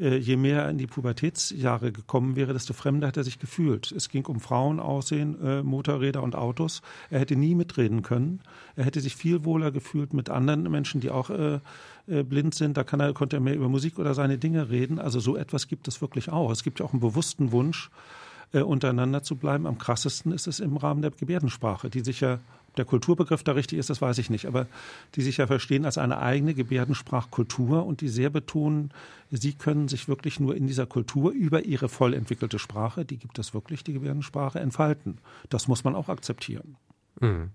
[0.01, 3.93] Äh, je mehr er in die Pubertätsjahre gekommen wäre, desto fremder hat er sich gefühlt.
[3.93, 6.81] Es ging um Frauenaussehen, äh, Motorräder und Autos.
[7.11, 8.41] Er hätte nie mitreden können.
[8.77, 11.61] Er hätte sich viel wohler gefühlt mit anderen Menschen, die auch äh,
[12.07, 12.77] blind sind.
[12.77, 14.99] Da er, konnte er mehr über Musik oder seine Dinge reden.
[14.99, 16.51] Also so etwas gibt es wirklich auch.
[16.51, 17.91] Es gibt ja auch einen bewussten Wunsch,
[18.53, 19.65] untereinander zu bleiben.
[19.65, 22.41] Am krassesten ist es im Rahmen der Gebärdensprache, die sich ja
[22.81, 24.67] der Kulturbegriff da richtig ist, das weiß ich nicht, aber
[25.15, 28.91] die sich ja verstehen als eine eigene Gebärdensprachkultur und die sehr betonen,
[29.31, 33.39] sie können sich wirklich nur in dieser Kultur über ihre voll entwickelte Sprache, die gibt
[33.39, 35.19] es wirklich, die Gebärdensprache, entfalten.
[35.51, 36.77] Das muss man auch akzeptieren.
[37.21, 37.51] Mhm.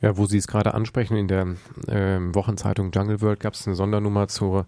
[0.00, 1.56] Ja, wo Sie es gerade ansprechen, in der
[1.88, 4.66] äh, Wochenzeitung Jungle World gab es eine Sondernummer zur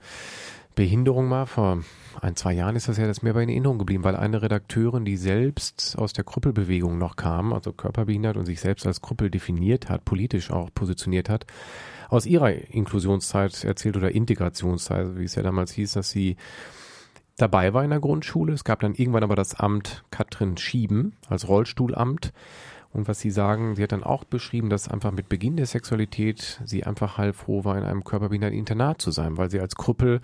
[0.74, 1.46] Behinderung mal.
[1.46, 1.82] Vor
[2.20, 5.04] ein, zwei Jahren ist das ja das mir bei in Erinnerung geblieben, weil eine Redakteurin,
[5.04, 9.88] die selbst aus der Krüppelbewegung noch kam, also körperbehindert und sich selbst als Krüppel definiert
[9.88, 11.46] hat, politisch auch positioniert hat,
[12.08, 16.36] aus ihrer Inklusionszeit erzählt oder Integrationszeit, wie es ja damals hieß, dass sie
[17.36, 18.52] dabei war in der Grundschule.
[18.52, 22.32] Es gab dann irgendwann aber das Amt Katrin Schieben als Rollstuhlamt
[22.94, 26.60] und was Sie sagen, sie hat dann auch beschrieben, dass einfach mit Beginn der Sexualität
[26.64, 30.20] sie einfach heilfroh war, in einem körperbehinderten Internat zu sein, weil sie als Krüppel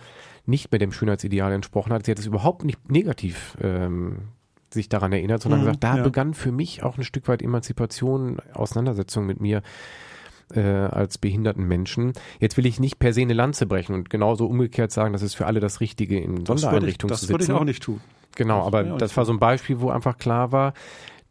[0.51, 2.05] nicht mehr dem Schönheitsideal entsprochen hat.
[2.05, 4.29] Sie hat es überhaupt nicht negativ ähm,
[4.73, 6.03] sich daran erinnert, sondern mhm, gesagt, da ja.
[6.03, 9.63] begann für mich auch ein Stück weit Emanzipation, Auseinandersetzung mit mir
[10.55, 12.13] äh, als behinderten Menschen.
[12.41, 15.35] Jetzt will ich nicht per se eine Lanze brechen und genauso umgekehrt sagen, das ist
[15.35, 17.33] für alle das Richtige in Sondereinrichtungen zu sitzen.
[17.33, 18.01] Das würde ich auch nicht tun.
[18.37, 20.75] Genau, das aber das war so ein Beispiel, wo einfach klar war,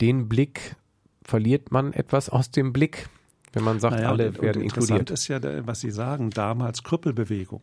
[0.01, 0.75] den Blick
[1.23, 3.07] verliert man etwas aus dem Blick,
[3.53, 5.11] wenn man sagt, naja, alle und, werden und inkludiert.
[5.11, 7.61] ist ja, was Sie sagen, damals Krüppelbewegung.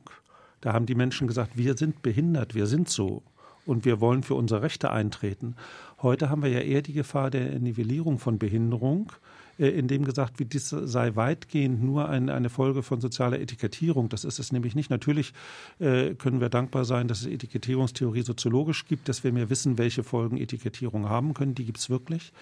[0.60, 3.22] Da haben die Menschen gesagt, wir sind behindert, wir sind so
[3.66, 5.56] und wir wollen für unsere Rechte eintreten.
[6.02, 9.12] Heute haben wir ja eher die Gefahr der Nivellierung von Behinderung,
[9.58, 14.08] äh, in dem gesagt wird, dies sei weitgehend nur eine, eine Folge von sozialer Etikettierung.
[14.08, 14.90] Das ist es nämlich nicht.
[14.90, 15.32] Natürlich
[15.78, 20.04] äh, können wir dankbar sein, dass es Etikettierungstheorie soziologisch gibt, dass wir mehr wissen, welche
[20.04, 21.54] Folgen Etikettierung haben können.
[21.54, 22.32] Die gibt es wirklich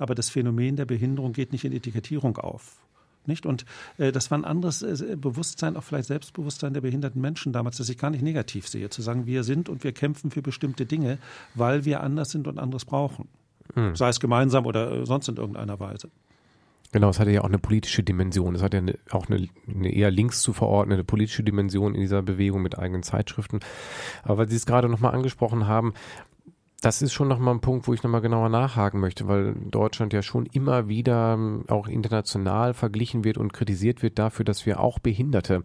[0.00, 2.78] aber das Phänomen der Behinderung geht nicht in Etikettierung auf.
[3.26, 3.46] Nicht?
[3.46, 3.64] Und
[3.98, 7.88] äh, das war ein anderes äh, Bewusstsein, auch vielleicht Selbstbewusstsein der behinderten Menschen damals, das
[7.88, 11.18] ich gar nicht negativ sehe, zu sagen, wir sind und wir kämpfen für bestimmte Dinge,
[11.54, 13.28] weil wir anders sind und anderes brauchen.
[13.74, 13.94] Hm.
[13.94, 16.10] Sei es gemeinsam oder äh, sonst in irgendeiner Weise.
[16.92, 18.56] Genau, es hatte ja auch eine politische Dimension.
[18.56, 22.20] Es hat ja eine, auch eine, eine eher links zu verordnete politische Dimension in dieser
[22.20, 23.60] Bewegung mit eigenen Zeitschriften.
[24.24, 25.94] Aber weil Sie es gerade nochmal angesprochen haben,
[26.80, 30.22] das ist schon nochmal ein Punkt, wo ich nochmal genauer nachhaken möchte, weil Deutschland ja
[30.22, 34.98] schon immer wieder ähm, auch international verglichen wird und kritisiert wird dafür, dass wir auch
[34.98, 35.62] behinderte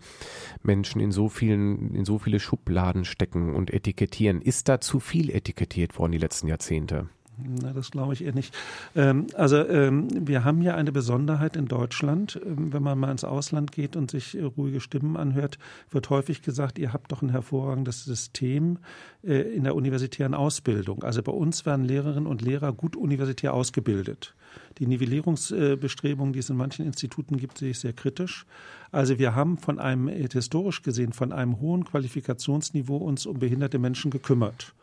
[0.62, 4.42] Menschen in so vielen, in so viele Schubladen stecken und etikettieren.
[4.42, 7.10] Ist da zu viel etikettiert worden die letzten Jahrzehnte?
[7.38, 8.56] Na, das glaube ich eher nicht.
[8.96, 12.40] Ähm, also ähm, wir haben ja eine Besonderheit in Deutschland.
[12.46, 15.58] Ähm, wenn man mal ins Ausland geht und sich äh, ruhige Stimmen anhört,
[15.90, 18.80] wird häufig gesagt, ihr habt doch ein hervorragendes System
[19.24, 21.04] äh, in der universitären Ausbildung.
[21.04, 24.34] Also bei uns werden Lehrerinnen und Lehrer gut universitär ausgebildet.
[24.78, 28.46] Die Nivellierungsbestrebungen, die es in manchen Instituten gibt, sehe ich sehr kritisch.
[28.92, 33.80] Also wir haben von einem, äh, historisch gesehen, von einem hohen Qualifikationsniveau uns um behinderte
[33.80, 34.74] Menschen gekümmert.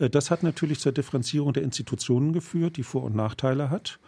[0.00, 4.00] Äh, das hat natürlich zur Differenzierung der Institutionen geführt, die Vor- und Nachteile hat.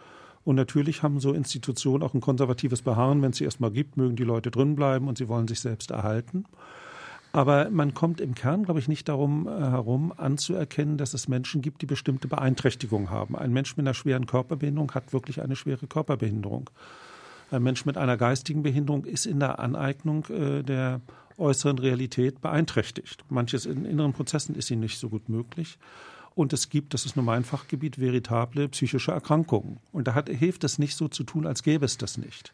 [0.43, 3.21] Und natürlich haben so Institutionen auch ein konservatives Beharren.
[3.21, 5.91] Wenn es sie erstmal gibt, mögen die Leute drin bleiben und sie wollen sich selbst
[5.91, 6.45] erhalten.
[7.31, 11.61] Aber man kommt im Kern, glaube ich, nicht darum äh, herum, anzuerkennen, dass es Menschen
[11.61, 13.35] gibt, die bestimmte Beeinträchtigungen haben.
[13.35, 16.69] Ein Mensch mit einer schweren Körperbehinderung hat wirklich eine schwere Körperbehinderung.
[17.49, 21.01] Ein Mensch mit einer geistigen Behinderung ist in der Aneignung äh, der
[21.37, 23.23] äußeren Realität beeinträchtigt.
[23.29, 25.77] Manches in inneren Prozessen ist ihnen nicht so gut möglich.
[26.35, 29.77] Und es gibt, das ist nur mein Fachgebiet, veritable psychische Erkrankungen.
[29.91, 32.53] Und da hat, hilft es nicht so zu tun, als gäbe es das nicht.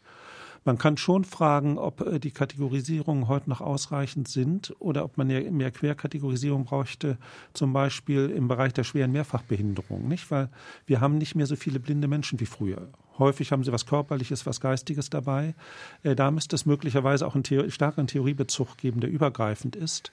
[0.64, 5.28] Man kann schon fragen, ob äh, die Kategorisierungen heute noch ausreichend sind oder ob man
[5.28, 7.16] mehr Querkategorisierung bräuchte,
[7.54, 10.30] zum Beispiel im Bereich der schweren Mehrfachbehinderung, nicht?
[10.30, 10.50] Weil
[10.86, 12.88] wir haben nicht mehr so viele blinde Menschen wie früher.
[13.18, 15.54] Häufig haben sie was Körperliches, was Geistiges dabei.
[16.02, 20.12] Äh, da müsste es möglicherweise auch einen Theor starken Theoriebezug geben, der übergreifend ist.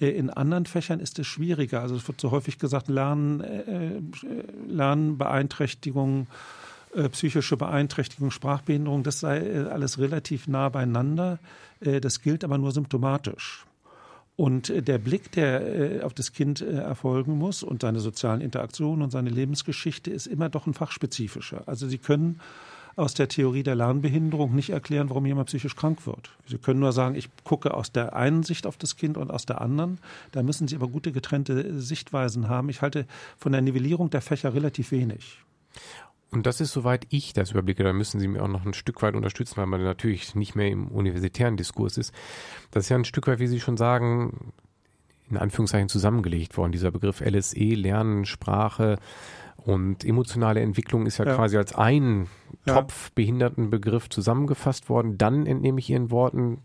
[0.00, 1.82] Äh, in anderen Fächern ist es schwieriger.
[1.82, 4.12] Also es wird so häufig gesagt, Lernen,
[4.66, 6.26] Lernbeeinträchtigungen, äh,
[7.10, 11.38] psychische Beeinträchtigung, Sprachbehinderung, das sei äh, alles relativ nah beieinander.
[11.80, 13.66] Äh, das gilt aber nur symptomatisch.
[14.36, 19.30] Und der Blick, der auf das Kind erfolgen muss und seine sozialen Interaktionen und seine
[19.30, 21.62] Lebensgeschichte ist immer doch ein fachspezifischer.
[21.66, 22.40] Also Sie können
[22.96, 26.30] aus der Theorie der Lernbehinderung nicht erklären, warum jemand psychisch krank wird.
[26.46, 29.46] Sie können nur sagen, ich gucke aus der einen Sicht auf das Kind und aus
[29.46, 29.98] der anderen.
[30.32, 32.68] Da müssen Sie aber gute getrennte Sichtweisen haben.
[32.68, 35.38] Ich halte von der Nivellierung der Fächer relativ wenig.
[36.34, 39.02] Und das ist, soweit ich das überblicke, da müssen Sie mir auch noch ein Stück
[39.02, 42.12] weit unterstützen, weil man natürlich nicht mehr im universitären Diskurs ist.
[42.72, 44.52] Das ist ja ein Stück weit, wie Sie schon sagen,
[45.30, 46.72] in Anführungszeichen zusammengelegt worden.
[46.72, 48.98] Dieser Begriff LSE, Lernen, Sprache
[49.58, 51.36] und emotionale Entwicklung ist ja, ja.
[51.36, 52.26] quasi als ein
[52.66, 52.74] ja.
[52.74, 55.16] Topf Behindertenbegriff zusammengefasst worden.
[55.16, 56.62] Dann entnehme ich Ihren Worten,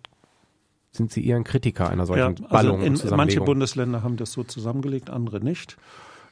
[0.92, 2.82] sind Sie eher ein Kritiker einer solchen ja, also Ballung?
[2.82, 5.78] In, manche Bundesländer haben das so zusammengelegt, andere nicht.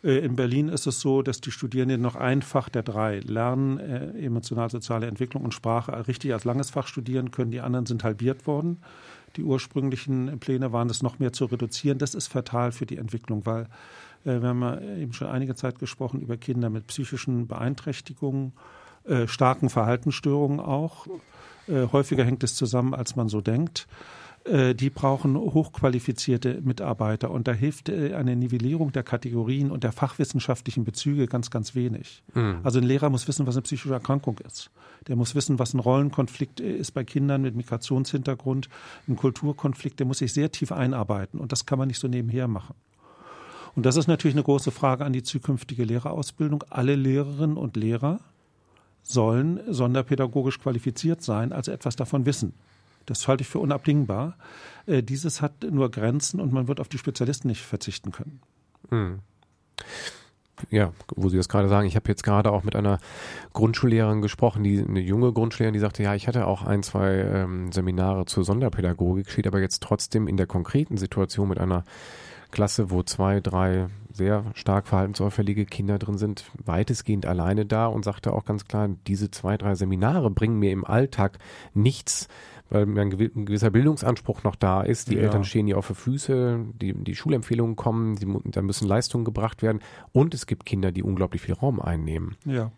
[0.04, 3.80] Äh, in Berlin ist es so, dass die Studierenden noch ein Fach der drei Lernen,
[3.80, 7.52] äh, emotional-soziale Entwicklung und Sprache richtig als langes Fach studieren können.
[7.52, 8.78] Die anderen sind halbiert worden.
[9.36, 12.00] Die ursprünglichen Pläne waren es noch mehr zu reduzieren.
[12.00, 13.68] Das ist fatal für die Entwicklung, weil
[14.26, 18.54] äh, wir haben ja eben schon einige Zeit gesprochen über Kinder mit psychischen Beeinträchtigungen,
[19.06, 21.08] äh, starken Verhaltensstörungen auch.
[21.68, 23.88] Äh, häufiger hängt es zusammen, als man so denkt.
[24.48, 29.92] Äh, die brauchen hochqualifizierte Mitarbeiter und da hilft äh, eine Nivellierung der Kategorien und der
[29.92, 32.24] fachwissenschaftlichen Bezüge ganz, ganz wenig.
[32.34, 32.60] Mhm.
[32.64, 34.72] Also ein Lehrer muss wissen, was eine psychische Erkrankung ist.
[35.08, 38.70] Der muss wissen, was ein Rollenkonflikt ist bei Kindern mit Migrationshintergrund,
[39.08, 40.00] ein Kulturkonflikt.
[40.00, 42.76] Der muss sich sehr tief einarbeiten und das kann man nicht so nebenher machen.
[43.76, 46.64] Und das ist natürlich eine große Frage an die zukünftige Lehrerausbildung.
[46.70, 48.20] Alle Lehrerinnen und Lehrer
[49.04, 52.54] sollen sonderpädagogisch qualifiziert sein, also etwas davon wissen.
[53.08, 54.38] Das halte ich für unabdingbar.
[54.86, 58.42] Äh, dieses hat nur Grenzen und man wird auf die Spezialisten nicht verzichten können.
[58.92, 59.20] Mhm.
[60.70, 63.00] Ja, wo Sie das gerade sagen, ich habe jetzt gerade auch mit einer
[63.54, 67.72] Grundschullehrerin gesprochen, die eine junge Grundschullehrerin, die sagte, ja, ich hatte auch ein, zwei ähm,
[67.72, 71.84] Seminare zur Sonderpädagogik, steht aber jetzt trotzdem in der konkreten Situation mit einer
[72.50, 78.34] Klasse, wo zwei, drei sehr stark verhaltensauffällige Kinder drin sind, weitestgehend alleine da und sagte
[78.34, 81.38] auch ganz klar, diese zwei, drei Seminare bringen mir im Alltag
[81.76, 82.28] nichts,
[82.70, 85.10] weil ein gewisser Bildungsanspruch noch da ist.
[85.10, 85.24] Die ja.
[85.24, 89.62] Eltern stehen hier auf für Füße, die, die Schulempfehlungen kommen, die, da müssen Leistungen gebracht
[89.62, 89.80] werden
[90.12, 92.36] und es gibt Kinder, die unglaublich viel Raum einnehmen.
[92.46, 92.72] Ja,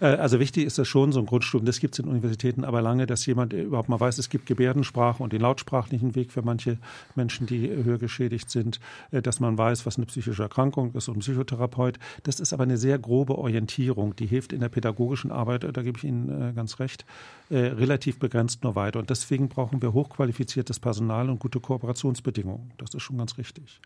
[0.00, 3.06] also wichtig ist das schon, so ein Grundstudium, das gibt es in Universitäten aber lange,
[3.06, 6.78] dass jemand überhaupt mal weiß, es gibt Gebärdensprache und den lautsprachlichen Weg für manche
[7.14, 11.18] Menschen, die höher geschädigt sind, äh, dass man weiß, was eine psychische Erkrankung ist und
[11.18, 11.98] ein Psychotherapeut.
[12.22, 15.98] Das ist aber eine sehr grobe Orientierung, die hilft in der pädagogischen Arbeit, da gebe
[15.98, 17.04] ich Ihnen äh, ganz recht,
[17.50, 18.98] relativ begrenzt nur weiter.
[18.98, 22.72] Und deswegen brauchen wir hochqualifiziertes Personal und gute Kooperationsbedingungen.
[22.78, 23.80] Das ist schon ganz richtig.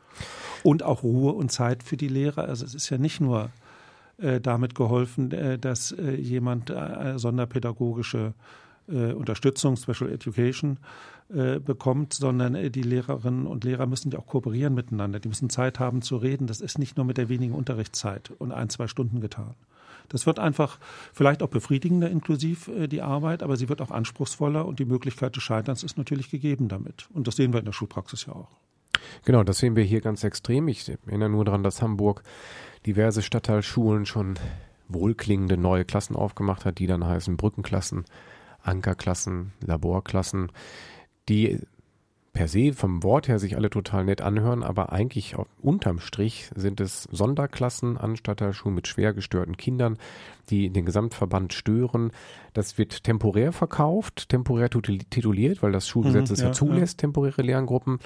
[0.62, 2.44] Und auch Ruhe und Zeit für die Lehrer.
[2.44, 3.65] Also es ist ja nicht nur äh,
[4.18, 8.32] damit geholfen, äh, dass äh, jemand äh, sonderpädagogische
[8.88, 10.78] äh, Unterstützung, Special Education
[11.28, 15.20] äh, bekommt, sondern die Lehrerinnen und Lehrer müssen ja auch kooperieren miteinander.
[15.20, 16.46] Die müssen Zeit haben zu reden.
[16.46, 19.54] Das ist nicht nur mit der wenigen Unterrichtszeit und ein, zwei Stunden getan.
[20.08, 20.78] Das wird einfach
[21.12, 25.42] vielleicht auch befriedigender inklusiv die Arbeit, aber sie wird auch anspruchsvoller und die Möglichkeit des
[25.42, 27.08] Scheiterns ist natürlich gegeben damit.
[27.12, 28.50] Und das sehen wir in der Schulpraxis ja auch.
[29.24, 30.68] Genau, das sehen wir hier ganz extrem.
[30.68, 32.22] Ich erinnere nur daran, dass Hamburg
[32.86, 34.38] diverse Stadtteilschulen schon
[34.88, 38.04] wohlklingende neue Klassen aufgemacht hat, die dann heißen Brückenklassen,
[38.62, 40.52] Ankerklassen, Laborklassen,
[41.28, 41.60] die
[42.36, 46.82] per se vom Wort her sich alle total nett anhören, aber eigentlich unterm Strich sind
[46.82, 49.96] es Sonderklassen an Stadtteilschulen mit schwer gestörten Kindern,
[50.50, 52.12] die den Gesamtverband stören.
[52.52, 57.40] Das wird temporär verkauft, temporär tituliert, weil das Schulgesetz mhm, es ja, ja zulässt, temporäre
[57.40, 58.00] Lerngruppen.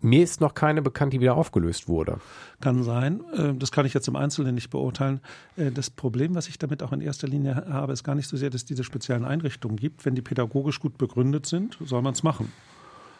[0.00, 2.18] Mir ist noch keine bekannt, die wieder aufgelöst wurde.
[2.60, 3.22] Kann sein.
[3.32, 5.20] Äh, das kann ich jetzt im Einzelnen nicht beurteilen.
[5.56, 8.36] Äh, das Problem, was ich damit auch in erster Linie habe, ist gar nicht so
[8.36, 10.04] sehr, dass es diese speziellen Einrichtungen gibt.
[10.04, 12.52] Wenn die pädagogisch gut begründet sind, soll man es machen.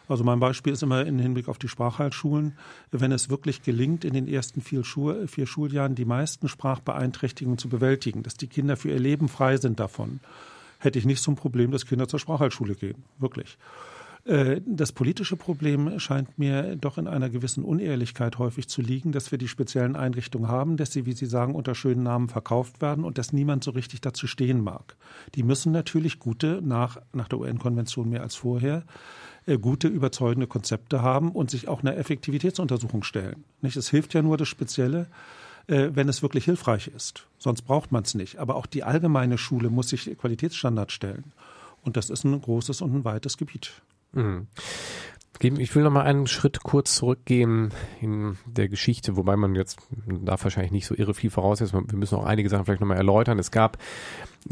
[0.09, 2.57] Also mein Beispiel ist immer im Hinblick auf die Sprachheilschulen,
[2.91, 7.69] wenn es wirklich gelingt, in den ersten vier, Schul vier Schuljahren die meisten Sprachbeeinträchtigungen zu
[7.69, 10.19] bewältigen, dass die Kinder für ihr Leben frei sind davon,
[10.79, 13.03] hätte ich nicht so ein Problem, dass Kinder zur Sprachheilschule gehen.
[13.19, 13.59] Wirklich.
[14.29, 19.31] Äh, das politische Problem scheint mir doch in einer gewissen Unehrlichkeit häufig zu liegen, dass
[19.31, 23.03] wir die speziellen Einrichtungen haben, dass sie, wie Sie sagen, unter schönen Namen verkauft werden
[23.03, 24.95] und dass niemand so richtig dazu stehen mag.
[25.33, 28.83] Die müssen natürlich gute, nach, nach der UN-Konvention mehr als vorher,
[29.47, 33.43] äh, gute, überzeugende Konzepte haben und sich auch einer Effektivitätsuntersuchung stellen.
[33.61, 33.77] Nicht?
[33.77, 35.07] Es hilft ja nur das Spezielle,
[35.65, 37.25] äh, wenn es wirklich hilfreich ist.
[37.39, 38.37] Sonst braucht man es nicht.
[38.37, 41.33] Aber auch die allgemeine Schule muss sich Qualitätsstandards stellen.
[41.81, 43.81] Und das ist ein großes und ein weites Gebiet.
[44.13, 44.47] Mhm.
[45.41, 50.43] Ich will noch mal einen Schritt kurz zurückgehen in der Geschichte, wobei man jetzt darf
[50.43, 51.89] wahrscheinlich nicht so irre viel voraussetzen.
[51.89, 53.39] Wir müssen auch einige Sachen vielleicht noch mal erläutern.
[53.39, 53.77] Es gab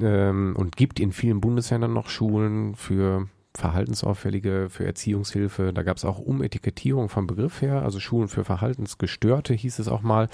[0.02, 5.74] ähm, und gibt in vielen Bundesländern noch Schulen für Verhaltensauffällige, für Erziehungshilfe.
[5.74, 10.04] Da gab es auch Umetikettierung vom Begriff her, also Schulen für Verhaltensgestörte hieß es auch
[10.04, 10.30] mal.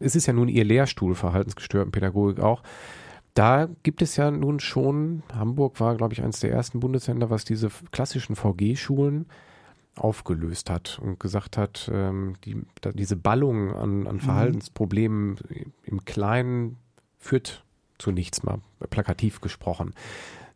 [0.00, 2.62] Es ist ja nun ihr Lehrstuhl, Verhaltensgestörtenpädagogik auch.
[3.34, 7.44] Da gibt es ja nun schon, Hamburg war, glaube ich, eines der ersten Bundesländer, was
[7.44, 9.26] diese klassischen VG-Schulen
[9.96, 14.20] aufgelöst hat und gesagt hat, ähm, die, da, diese Ballung an, an mhm.
[14.20, 15.36] Verhaltensproblemen
[15.84, 16.76] im Kleinen
[17.18, 17.64] führt
[17.98, 19.94] zu nichts, mal plakativ gesprochen.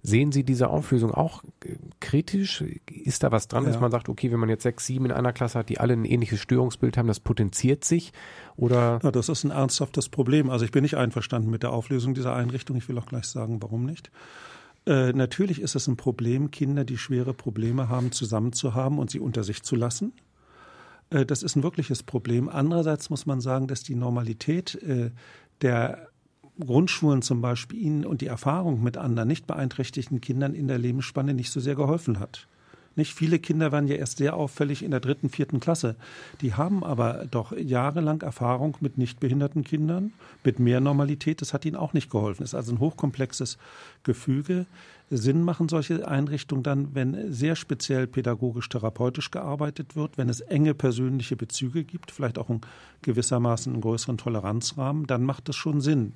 [0.01, 2.63] Sehen Sie diese Auflösung auch äh, kritisch?
[2.87, 3.71] Ist da was dran, ja.
[3.71, 5.95] dass man sagt, okay, wenn man jetzt sechs, sieben in einer Klasse hat, die alle
[5.95, 8.13] ein ähnliches Störungsbild haben, das potenziert sich?
[8.57, 9.01] Oder?
[9.03, 10.51] Ja, das ist ein ernsthaftes Problem.
[10.51, 12.77] Also ich bin nicht einverstanden mit der Auflösung dieser Einrichtung.
[12.77, 14.11] Ich will auch gleich sagen, warum nicht.
[14.87, 19.11] Äh, natürlich ist es ein Problem, Kinder, die schwere Probleme haben, zusammen zu haben und
[19.11, 20.13] sie unter sich zu lassen.
[21.11, 22.49] Äh, das ist ein wirkliches Problem.
[22.49, 25.11] Andererseits muss man sagen, dass die Normalität äh,
[25.61, 26.08] der
[26.61, 31.35] Grundschulen zum Beispiel ihnen und die Erfahrung mit anderen nicht beeinträchtigten Kindern in der Lebensspanne
[31.35, 32.49] nicht so sehr geholfen hat.
[32.99, 35.94] Nicht viele Kinder werden ja erst sehr auffällig in der dritten, vierten Klasse.
[36.40, 41.40] Die haben aber doch jahrelang Erfahrung mit nicht behinderten Kindern, mit mehr Normalität.
[41.40, 42.42] Das hat ihnen auch nicht geholfen.
[42.42, 43.57] Es ist also ein hochkomplexes
[44.03, 44.66] Gefüge.
[45.11, 51.37] Sinn machen solche Einrichtungen dann, wenn sehr speziell pädagogisch-therapeutisch gearbeitet wird, wenn es enge persönliche
[51.37, 52.62] Bezüge gibt, vielleicht auch in
[53.03, 56.14] gewissermaßen einen größeren Toleranzrahmen, dann macht es schon Sinn.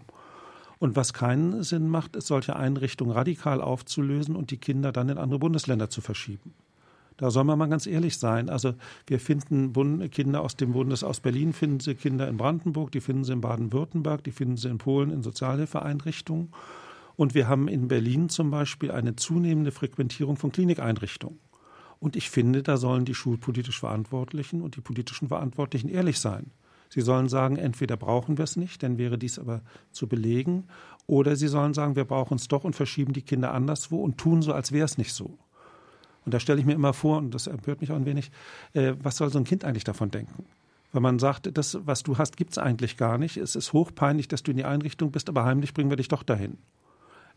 [0.82, 5.16] Und was keinen Sinn macht, ist, solche Einrichtungen radikal aufzulösen und die Kinder dann in
[5.16, 6.54] andere Bundesländer zu verschieben.
[7.18, 8.50] Da soll man mal ganz ehrlich sein.
[8.50, 8.74] Also
[9.06, 13.22] wir finden Kinder aus dem Bundes aus Berlin, finden sie Kinder in Brandenburg, die finden
[13.22, 16.48] sie in Baden-Württemberg, die finden sie in Polen in Sozialhilfeeinrichtungen.
[17.14, 21.38] Und wir haben in Berlin zum Beispiel eine zunehmende Frequentierung von Klinikeinrichtungen.
[22.00, 26.50] Und ich finde, da sollen die schulpolitisch Verantwortlichen und die politischen Verantwortlichen ehrlich sein.
[26.92, 30.64] Sie sollen sagen, entweder brauchen wir es nicht, dann wäre dies aber zu belegen,
[31.06, 34.42] oder sie sollen sagen, wir brauchen es doch und verschieben die Kinder anderswo und tun
[34.42, 35.38] so, als wäre es nicht so.
[36.26, 38.30] Und da stelle ich mir immer vor, und das empört mich auch ein wenig,
[38.74, 40.44] äh, was soll so ein Kind eigentlich davon denken?
[40.92, 43.38] Wenn man sagt, das, was du hast, gibt es eigentlich gar nicht.
[43.38, 46.22] Es ist hochpeinlich, dass du in die Einrichtung bist, aber heimlich bringen wir dich doch
[46.22, 46.58] dahin.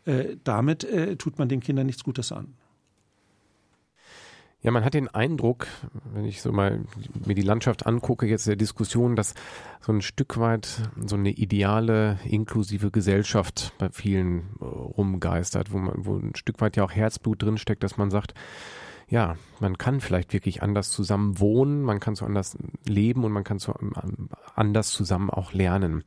[0.04, 2.52] Äh, damit äh, tut man den Kindern nichts Gutes an.
[4.62, 5.68] Ja, man hat den Eindruck,
[6.12, 6.84] wenn ich so mal
[7.24, 9.34] mir die Landschaft angucke, jetzt der Diskussion, dass
[9.80, 15.94] so ein Stück weit so eine ideale, inklusive Gesellschaft bei vielen äh, rumgeistert, wo man,
[15.98, 18.34] wo ein Stück weit ja auch Herzblut drinsteckt, dass man sagt,
[19.08, 23.44] ja, man kann vielleicht wirklich anders zusammen wohnen, man kann so anders leben und man
[23.44, 26.02] kann so ähm, anders zusammen auch lernen.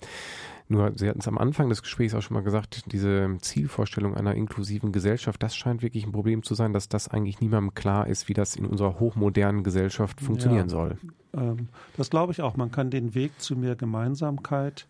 [0.72, 4.36] Nur, Sie hatten es am Anfang des Gesprächs auch schon mal gesagt, diese Zielvorstellung einer
[4.36, 8.30] inklusiven Gesellschaft, das scheint wirklich ein Problem zu sein, dass das eigentlich niemandem klar ist,
[8.30, 10.98] wie das in unserer hochmodernen Gesellschaft funktionieren ja, soll.
[11.34, 12.56] Ähm, das glaube ich auch.
[12.56, 14.86] Man kann den Weg zu mehr Gemeinsamkeit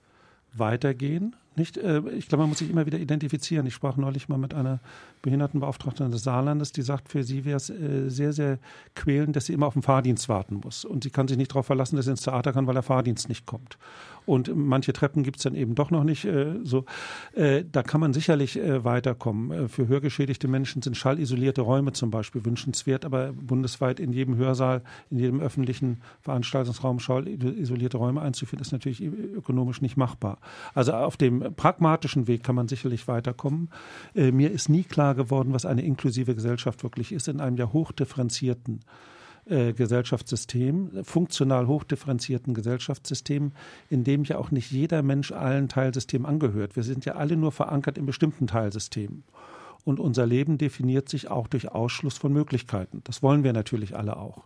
[0.53, 1.37] weitergehen.
[1.55, 3.65] Nicht, äh, ich glaube, man muss sich immer wieder identifizieren.
[3.65, 4.79] Ich sprach neulich mal mit einer
[5.21, 8.59] Behindertenbeauftragte des Saarlandes, die sagt, für sie wäre es äh, sehr, sehr
[8.95, 10.85] quälend, dass sie immer auf den Fahrdienst warten muss.
[10.85, 13.29] Und sie kann sich nicht darauf verlassen, dass sie ins Theater kann, weil der Fahrdienst
[13.29, 13.77] nicht kommt.
[14.25, 16.25] Und manche Treppen gibt es dann eben doch noch nicht.
[16.25, 16.85] Äh, so,
[17.33, 19.51] äh, da kann man sicherlich äh, weiterkommen.
[19.51, 24.83] Äh, für hörgeschädigte Menschen sind schallisolierte Räume zum Beispiel wünschenswert, aber bundesweit in jedem Hörsaal,
[25.09, 30.37] in jedem öffentlichen Veranstaltungsraum schallisolierte Räume einzuführen, ist natürlich ökonomisch nicht machbar.
[30.73, 33.69] Also auf dem pragmatischen Weg kann man sicherlich weiterkommen.
[34.15, 37.71] Äh, mir ist nie klar geworden, was eine inklusive Gesellschaft wirklich ist in einem ja
[37.71, 38.81] hochdifferenzierten
[39.45, 43.51] äh, Gesellschaftssystem, funktional hochdifferenzierten Gesellschaftssystem,
[43.89, 46.75] in dem ja auch nicht jeder Mensch allen Teilsystemen angehört.
[46.75, 49.23] Wir sind ja alle nur verankert in bestimmten Teilsystemen.
[49.85, 53.01] Und unser Leben definiert sich auch durch Ausschluss von Möglichkeiten.
[53.05, 54.45] Das wollen wir natürlich alle auch.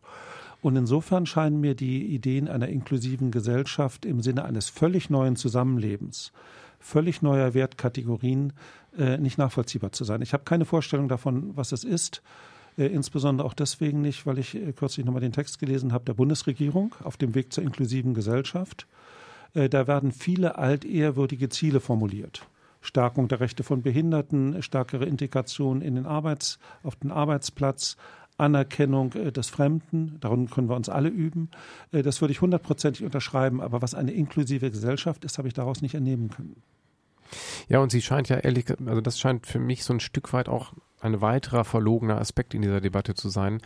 [0.61, 6.31] Und insofern scheinen mir die Ideen einer inklusiven Gesellschaft im Sinne eines völlig neuen Zusammenlebens,
[6.83, 8.53] völlig neuer Wertkategorien
[8.97, 10.21] äh, nicht nachvollziehbar zu sein.
[10.21, 12.21] Ich habe keine Vorstellung davon, was es ist.
[12.77, 16.13] Äh, insbesondere auch deswegen nicht, weil ich äh, kürzlich nochmal den Text gelesen habe der
[16.13, 18.87] Bundesregierung auf dem Weg zur inklusiven Gesellschaft.
[19.53, 22.45] Äh, da werden viele altehrwürdige Ziele formuliert.
[22.81, 27.95] Stärkung der Rechte von Behinderten, stärkere Integration in den Arbeits, auf den Arbeitsplatz,
[28.37, 31.49] Anerkennung des Fremden, darum können wir uns alle üben.
[31.91, 35.95] Das würde ich hundertprozentig unterschreiben, aber was eine inklusive Gesellschaft ist, habe ich daraus nicht
[35.95, 36.61] entnehmen können.
[37.67, 40.49] Ja, und sie scheint ja ehrlich, also das scheint für mich so ein Stück weit
[40.49, 43.61] auch ein weiterer verlogener Aspekt in dieser Debatte zu sein,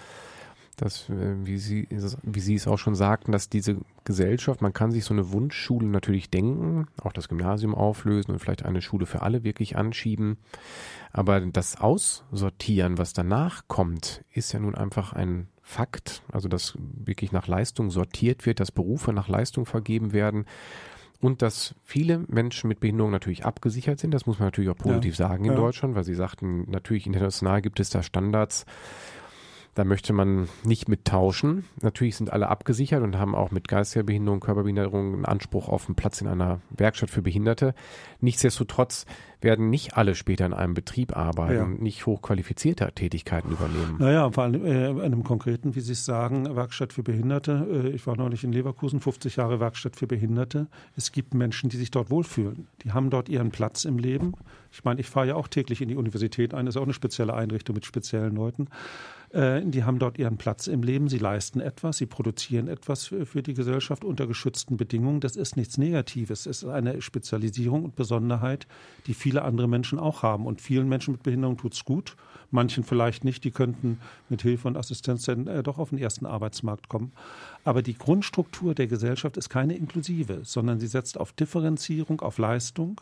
[0.77, 1.87] dass, äh, wie Sie,
[2.23, 5.87] wie Sie es auch schon sagten, dass diese Gesellschaft, man kann sich so eine Wunschschule
[5.87, 10.37] natürlich denken, auch das Gymnasium auflösen und vielleicht eine Schule für alle wirklich anschieben.
[11.11, 16.21] Aber das Aussortieren, was danach kommt, ist ja nun einfach ein Fakt.
[16.31, 20.45] Also, dass wirklich nach Leistung sortiert wird, dass Berufe nach Leistung vergeben werden
[21.19, 24.13] und dass viele Menschen mit Behinderung natürlich abgesichert sind.
[24.13, 25.27] Das muss man natürlich auch positiv ja.
[25.27, 25.57] sagen in ja.
[25.57, 28.65] Deutschland, weil Sie sagten, natürlich international gibt es da Standards,
[29.77, 31.65] da möchte man nicht mittauschen.
[31.83, 35.93] Natürlich sind alle abgesichert und haben auch mit geistiger Behinderung, Körperbehinderung einen Anspruch auf einen
[35.93, 37.75] Platz in einer Werkstatt für Behinderte.
[38.19, 39.05] Nichtsdestotrotz
[39.39, 41.67] werden nicht alle später in einem Betrieb arbeiten, ja.
[41.67, 43.97] nicht hochqualifizierte Tätigkeiten übernehmen.
[43.99, 47.67] Naja, vor allem äh, in einem konkreten, wie Sie es sagen, Werkstatt für Behinderte.
[47.71, 50.65] Äh, ich war neulich in Leverkusen, 50 Jahre Werkstatt für Behinderte.
[50.95, 52.67] Es gibt Menschen, die sich dort wohlfühlen.
[52.83, 54.33] Die haben dort ihren Platz im Leben.
[54.71, 56.65] Ich meine, ich fahre ja auch täglich in die Universität ein.
[56.65, 58.69] Das ist auch eine spezielle Einrichtung mit speziellen Leuten.
[59.31, 63.43] Äh, die haben dort ihren Platz im Leben, sie leisten etwas, sie produzieren etwas für,
[63.43, 65.19] die Gesellschaft unter geschützten Bedingungen.
[65.19, 68.67] Das ist nichts Negatives, es ist eine Spezialisierung und Besonderheit,
[69.05, 70.45] die viele andere Menschen auch haben.
[70.45, 72.15] Und vielen Menschen mit Behinderung tut es gut,
[72.51, 73.99] manchen vielleicht nicht, die könnten
[74.29, 77.11] mit Hilfe und Assistenz dann äh, doch auf den ersten Arbeitsmarkt kommen.
[77.65, 83.01] Aber die Grundstruktur der Gesellschaft ist keine inklusive, sondern sie setzt auf Differenzierung, auf Leistung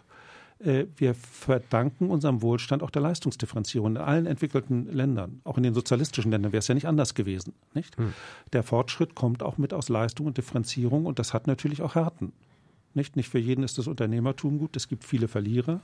[0.66, 5.42] wir verdanken unserem Wohlstand auch der Leistungsdifferenzierung in allen entwickelten Ländern.
[5.44, 7.54] Auch in den sozialistischen Ländern wäre es ja nicht anders gewesen.
[7.74, 7.96] Nicht?
[7.98, 8.14] Hm.
[8.52, 12.34] Der Fortschritt kommt auch mit aus Leistung und Differenzierung und das hat natürlich auch Härten.
[12.96, 14.76] Nicht, nicht für jeden ist das Unternehmertum gut.
[14.76, 15.82] Es gibt viele Verlierer.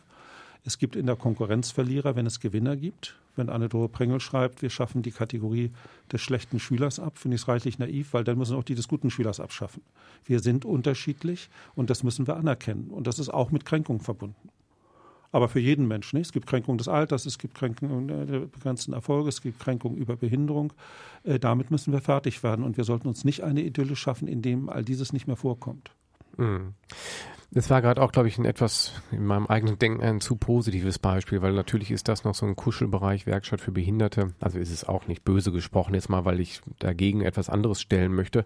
[0.64, 3.18] Es gibt in der Konkurrenz Verlierer, wenn es Gewinner gibt.
[3.36, 5.72] Wenn Anne-Dore Prengel schreibt, wir schaffen die Kategorie
[6.12, 8.76] des schlechten Schülers ab, finde ich es reichlich naiv, weil dann müssen wir auch die
[8.76, 9.82] des guten Schülers abschaffen.
[10.26, 12.90] Wir sind unterschiedlich und das müssen wir anerkennen.
[12.90, 14.51] Und das ist auch mit Kränkung verbunden
[15.32, 16.18] aber für jeden Menschen.
[16.18, 16.28] Nicht?
[16.28, 20.16] Es gibt Kränkungen des Alters, es gibt Kränkungen der begrenzten Erfolge, es gibt Kränkungen über
[20.16, 20.74] Behinderung.
[21.24, 24.42] Äh, damit müssen wir fertig werden und wir sollten uns nicht eine Idylle schaffen, in
[24.42, 25.92] dem all dieses nicht mehr vorkommt.
[26.38, 26.74] Mhm.
[27.54, 31.00] Das war gerade auch, glaube ich, ein etwas in meinem eigenen Denken ein zu positives
[31.00, 34.34] Beispiel, weil natürlich ist das noch so ein Kuschelbereich Werkstatt für Behinderte.
[34.40, 38.14] Also ist es auch nicht böse gesprochen jetzt mal, weil ich dagegen etwas anderes stellen
[38.14, 38.46] möchte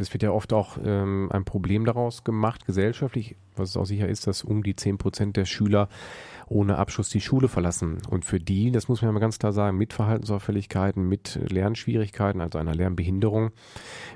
[0.00, 4.08] es wird ja oft auch ähm, ein Problem daraus gemacht, gesellschaftlich, was es auch sicher
[4.08, 5.88] ist, dass um die zehn Prozent der Schüler
[6.48, 7.98] ohne Abschluss die Schule verlassen.
[8.08, 12.40] Und für die, das muss man ja mal ganz klar sagen, mit Verhaltensauffälligkeiten, mit Lernschwierigkeiten,
[12.40, 13.50] also einer Lernbehinderung,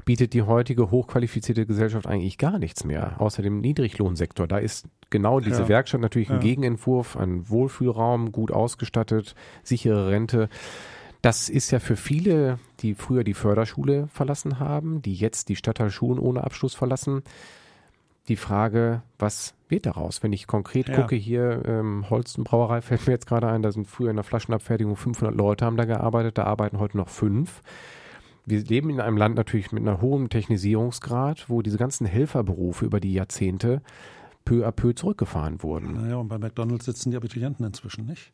[0.05, 4.47] bietet die heutige hochqualifizierte Gesellschaft eigentlich gar nichts mehr, außer dem Niedriglohnsektor.
[4.47, 5.69] Da ist genau diese ja.
[5.69, 6.43] Werkstatt natürlich ein ja.
[6.43, 10.49] Gegenentwurf, ein Wohlfühlraum, gut ausgestattet, sichere Rente.
[11.23, 16.19] Das ist ja für viele, die früher die Förderschule verlassen haben, die jetzt die Stadtteilschulen
[16.19, 17.23] ohne Abschluss verlassen,
[18.29, 20.23] die Frage, was wird daraus?
[20.23, 20.97] Wenn ich konkret ja.
[20.97, 24.97] gucke, hier ähm, Holstenbrauerei fällt mir jetzt gerade ein, da sind früher in der Flaschenabfertigung
[24.97, 27.63] 500 Leute haben da gearbeitet, da arbeiten heute noch fünf.
[28.45, 32.99] Wir leben in einem Land natürlich mit einer hohen Technisierungsgrad, wo diese ganzen Helferberufe über
[32.99, 33.81] die Jahrzehnte
[34.45, 35.95] peu à peu zurückgefahren wurden.
[35.95, 38.33] Naja, und bei McDonalds sitzen die Abiturienten inzwischen nicht.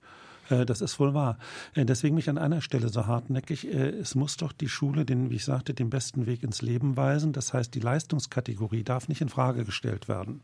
[0.50, 1.38] Äh, das ist wohl wahr.
[1.74, 3.66] Äh, deswegen mich an einer Stelle so hartnäckig.
[3.66, 6.96] Äh, es muss doch die Schule, den, wie ich sagte, den besten Weg ins Leben
[6.96, 7.32] weisen.
[7.32, 10.42] Das heißt, die Leistungskategorie darf nicht in Frage gestellt werden.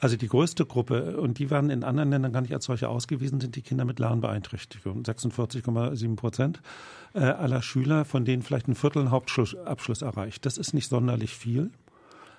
[0.00, 3.40] Also die größte Gruppe, und die werden in anderen Ländern gar nicht als solche ausgewiesen,
[3.40, 5.04] sind die Kinder mit Lernbeeinträchtigung.
[5.04, 6.60] 46,7 Prozent
[7.12, 10.44] aller Schüler, von denen vielleicht ein Viertel einen Hauptschulabschluss erreicht.
[10.44, 11.70] Das ist nicht sonderlich viel.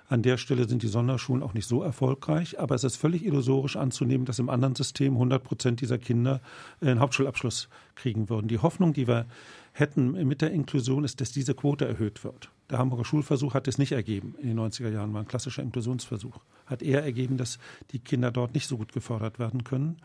[0.06, 3.76] An der Stelle sind die Sonderschulen auch nicht so erfolgreich, aber es ist völlig illusorisch
[3.76, 6.40] anzunehmen, dass im anderen System 100 Prozent dieser Kinder
[6.82, 8.48] einen Hauptschulabschluss kriegen würden.
[8.48, 9.24] Die Hoffnung, die wir
[9.72, 12.50] hätten mit der Inklusion, ist, dass diese Quote erhöht wird.
[12.70, 14.34] Der Hamburger Schulversuch hat es nicht ergeben.
[14.40, 16.38] In den 90er Jahren war ein klassischer Inklusionsversuch.
[16.66, 17.58] Hat eher ergeben, dass
[17.92, 19.96] die Kinder dort nicht so gut gefördert werden können.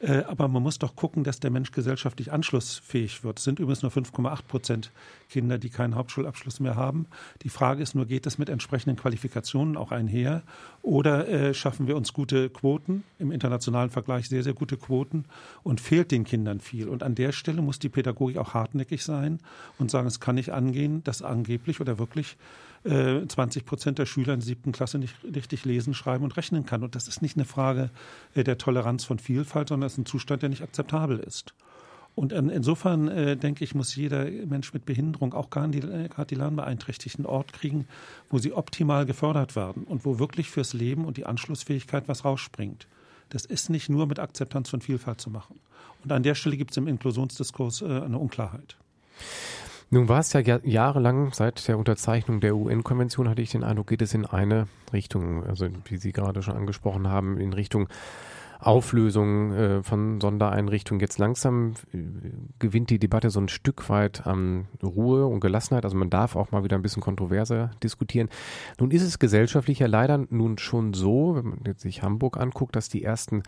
[0.00, 3.38] Äh, aber man muss doch gucken, dass der Mensch gesellschaftlich anschlussfähig wird.
[3.38, 4.92] Es sind übrigens nur 5,8 Prozent
[5.28, 7.06] Kinder, die keinen Hauptschulabschluss mehr haben.
[7.42, 10.42] Die Frage ist nur, geht das mit entsprechenden Qualifikationen auch einher?
[10.82, 15.26] Oder äh, schaffen wir uns gute Quoten, im internationalen Vergleich sehr, sehr gute Quoten
[15.62, 16.88] und fehlt den Kindern viel?
[16.88, 19.38] Und an der Stelle muss die Pädagogik auch hartnäckig sein
[19.78, 22.38] und sagen, es kann nicht angehen, dass angeblich oder wirklich
[22.84, 26.64] 20 äh, Prozent der Schüler in der siebten Klasse nicht richtig lesen, schreiben und rechnen
[26.64, 26.82] kann.
[26.82, 27.90] Und das ist nicht eine Frage
[28.34, 31.54] äh, der Toleranz von Vielfalt, sondern es ist ein Zustand, der nicht akzeptabel ist.
[32.16, 36.34] Und insofern äh, denke ich, muss jeder Mensch mit Behinderung auch gerade die, gerade die
[36.34, 37.86] Lernbeeinträchtigten Ort kriegen,
[38.28, 42.88] wo sie optimal gefördert werden und wo wirklich fürs Leben und die Anschlussfähigkeit was rausspringt.
[43.28, 45.60] Das ist nicht nur mit Akzeptanz von Vielfalt zu machen.
[46.02, 48.76] Und an der Stelle gibt es im Inklusionsdiskurs äh, eine Unklarheit.
[49.92, 54.02] Nun war es ja jahrelang, seit der Unterzeichnung der UN-Konvention hatte ich den Eindruck, geht
[54.02, 57.88] es in eine Richtung, also wie Sie gerade schon angesprochen haben, in Richtung
[58.60, 61.00] Auflösung äh, von Sondereinrichtungen.
[61.00, 61.98] Jetzt langsam äh,
[62.58, 65.84] gewinnt die Debatte so ein Stück weit an Ruhe und Gelassenheit.
[65.84, 68.28] Also man darf auch mal wieder ein bisschen kontroverser diskutieren.
[68.78, 72.76] Nun ist es gesellschaftlich ja leider nun schon so, wenn man jetzt sich Hamburg anguckt,
[72.76, 73.42] dass die ersten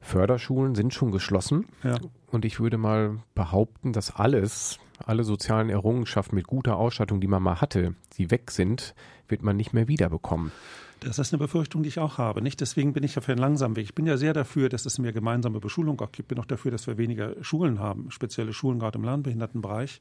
[0.00, 1.66] Förderschulen sind schon geschlossen.
[1.82, 1.96] Ja.
[2.30, 7.42] Und ich würde mal behaupten, dass alles, alle sozialen Errungenschaften mit guter Ausstattung, die man
[7.42, 8.94] mal hatte, die weg sind,
[9.28, 10.52] wird man nicht mehr wiederbekommen.
[11.00, 12.42] Das ist eine Befürchtung, die ich auch habe.
[12.42, 13.84] Nicht deswegen bin ich ja für einen langsamen Weg.
[13.84, 16.20] Ich bin ja sehr dafür, dass es mehr gemeinsame Beschulung auch gibt.
[16.20, 20.00] Ich bin auch dafür, dass wir weniger Schulen haben, spezielle Schulen gerade im Lernbehindertenbereich.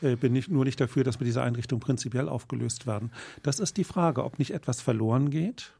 [0.00, 3.12] Ich bin nicht, nur nicht dafür, dass wir diese Einrichtungen prinzipiell aufgelöst werden.
[3.44, 5.74] Das ist die Frage, ob nicht etwas verloren geht.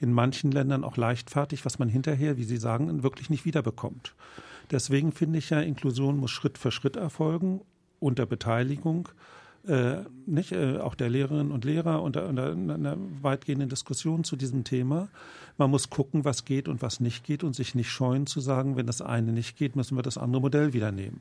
[0.00, 4.14] In manchen Ländern auch leichtfertig, was man hinterher, wie Sie sagen, wirklich nicht wiederbekommt.
[4.70, 7.60] Deswegen finde ich ja, Inklusion muss Schritt für Schritt erfolgen
[8.00, 9.08] unter Beteiligung
[9.66, 14.64] äh, nicht, äh, auch der Lehrerinnen und Lehrer unter, unter einer weitgehenden Diskussion zu diesem
[14.64, 15.08] Thema.
[15.58, 18.76] Man muss gucken, was geht und was nicht geht und sich nicht scheuen zu sagen,
[18.76, 21.20] wenn das eine nicht geht, müssen wir das andere Modell wieder nehmen.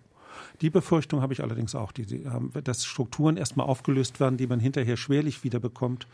[0.61, 2.25] Die Befürchtung habe ich allerdings auch, die, die
[2.63, 6.07] dass Strukturen erstmal aufgelöst werden, die man hinterher schwerlich wiederbekommt.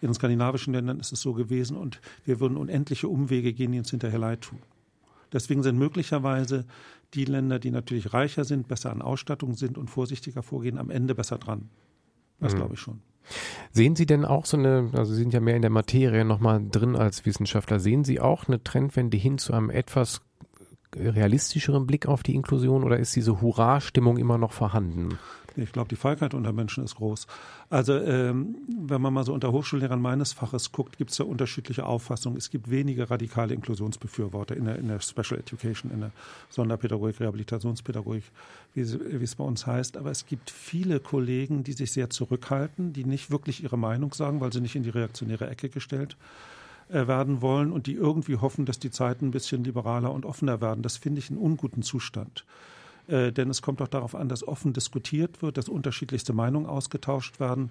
[0.00, 3.78] In den skandinavischen Ländern ist es so gewesen und wir würden unendliche Umwege gehen, die
[3.78, 4.58] uns hinterher leid tun.
[5.32, 6.64] Deswegen sind möglicherweise
[7.14, 11.14] die Länder, die natürlich reicher sind, besser an Ausstattung sind und vorsichtiger vorgehen, am Ende
[11.14, 11.68] besser dran.
[12.40, 12.58] Das mhm.
[12.58, 13.00] glaube ich schon.
[13.70, 16.62] Sehen Sie denn auch so eine, also Sie sind ja mehr in der Materie nochmal
[16.70, 20.20] drin als Wissenschaftler, sehen Sie auch eine Trendwende hin zu einem etwas
[20.94, 25.18] realistischeren Blick auf die Inklusion oder ist diese Hurra-Stimmung immer noch vorhanden?
[25.56, 27.26] Ich glaube, die Feigheit unter Menschen ist groß.
[27.70, 31.86] Also ähm, wenn man mal so unter Hochschullehrern meines Faches guckt, gibt es ja unterschiedliche
[31.86, 32.38] Auffassungen.
[32.38, 36.10] Es gibt wenige radikale Inklusionsbefürworter in der, in der Special Education, in der
[36.50, 38.24] Sonderpädagogik, Rehabilitationspädagogik,
[38.74, 39.96] wie, wie es bei uns heißt.
[39.96, 44.40] Aber es gibt viele Kollegen, die sich sehr zurückhalten, die nicht wirklich ihre Meinung sagen,
[44.40, 46.16] weil sie nicht in die reaktionäre Ecke gestellt
[46.88, 50.60] äh, werden wollen und die irgendwie hoffen, dass die Zeiten ein bisschen liberaler und offener
[50.60, 50.82] werden.
[50.82, 52.44] Das finde ich einen unguten Zustand.
[53.08, 57.40] Äh, denn es kommt auch darauf an, dass offen diskutiert wird, dass unterschiedlichste Meinungen ausgetauscht
[57.40, 57.70] werden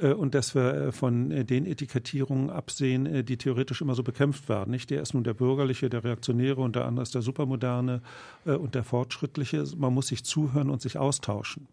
[0.00, 4.48] äh, und dass wir äh, von äh, den Etikettierungen absehen, die theoretisch immer so bekämpft
[4.48, 4.70] werden.
[4.70, 8.00] Nicht der ist nun der bürgerliche, der reaktionäre und der andere ist der supermoderne
[8.44, 9.64] und der fortschrittliche.
[9.76, 11.66] Man muss sich zuhören und sich austauschen.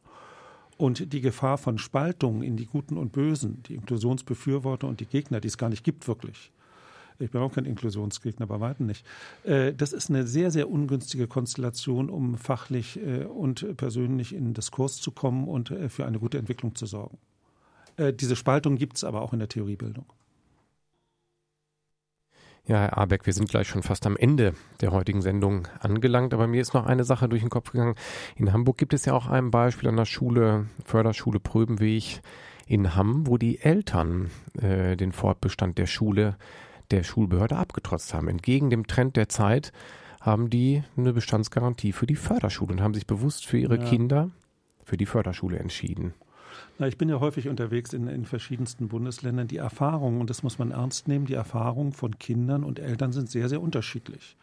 [0.78, 5.40] Und die Gefahr von Spaltungen in die Guten und Bösen, die Inklusionsbefürworter und die Gegner,
[5.40, 6.52] die es gar nicht gibt wirklich,
[7.20, 9.06] ich bin auch kein Inklusionsgegner, bei weitem nicht.
[9.44, 14.98] Äh, das ist eine sehr, sehr ungünstige Konstellation, um fachlich äh, und persönlich in Diskurs
[14.98, 17.18] zu kommen und äh, für eine gute Entwicklung zu sorgen.
[18.20, 20.06] Diese Spaltung gibt es aber auch in der Theoriebildung.
[22.68, 26.48] Ja, Herr Abeck, wir sind gleich schon fast am Ende der heutigen Sendung angelangt, aber
[26.48, 27.96] mir ist noch eine Sache durch den Kopf gegangen.
[28.36, 32.22] In Hamburg gibt es ja auch ein Beispiel an der Schule, Förderschule Pröbenweg
[32.66, 36.38] in Hamm, wo die Eltern äh, den Fortbestand der Schule
[36.92, 38.28] der Schulbehörde abgetrotzt haben.
[38.28, 39.72] Entgegen dem Trend der Zeit
[40.22, 43.84] haben die eine Bestandsgarantie für die Förderschule und haben sich bewusst für ihre ja.
[43.84, 44.32] Kinder
[44.84, 46.14] für die Förderschule entschieden.
[46.78, 49.48] Na, ich bin ja häufig unterwegs in, in verschiedensten Bundesländern.
[49.48, 53.30] Die Erfahrungen, und das muss man ernst nehmen, die Erfahrungen von Kindern und Eltern sind
[53.30, 54.36] sehr, sehr unterschiedlich.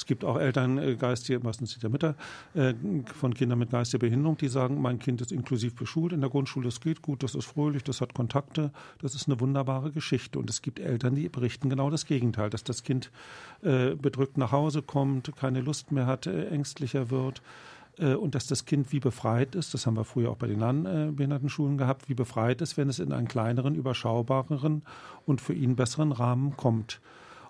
[0.00, 2.14] Es gibt auch Eltern, äh, geistige, meistens der Mütter,
[2.54, 2.72] äh,
[3.14, 6.64] von Kindern mit geistiger Behinderung, die sagen, mein Kind ist inklusiv beschult in der Grundschule,
[6.64, 8.72] das geht gut, das ist fröhlich, das hat Kontakte,
[9.02, 10.38] das ist eine wunderbare Geschichte.
[10.38, 13.10] Und es gibt Eltern, die berichten genau das Gegenteil, dass das Kind
[13.62, 17.42] äh, bedrückt nach Hause kommt, keine Lust mehr hat, ängstlicher wird
[17.98, 21.16] und dass das Kind wie befreit ist, das haben wir früher auch bei den anderen
[21.16, 24.82] Behindertenschulen gehabt, wie befreit ist, wenn es in einen kleineren, überschaubareren
[25.26, 27.00] und für ihn besseren Rahmen kommt.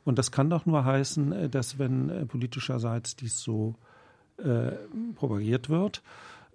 [0.05, 3.75] Und das kann doch nur heißen, äh, dass wenn äh, politischerseits dies so
[4.39, 4.73] äh,
[5.15, 6.03] propagiert wird,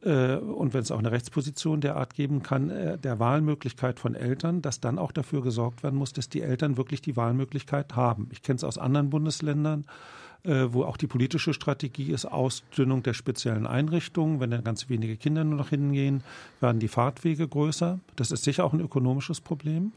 [0.03, 4.79] äh, und wenn es auch eine Rechtsposition derart geben kann, der Wahlmöglichkeit von Eltern, dass
[4.79, 8.27] dann auch dafür gesorgt werden muss, dass die Eltern wirklich die Wahlmöglichkeit haben.
[8.31, 9.85] Ich kenne es aus anderen Bundesländern,
[10.43, 14.39] wo auch die politische Strategie ist, Ausdünnung der speziellen Einrichtungen.
[14.39, 16.23] Wenn dann ganz wenige Kinder nur noch hingehen,
[16.59, 17.99] werden die Fahrtwege größer.
[18.15, 19.91] Das ist sicher auch ein ökonomisches Problem.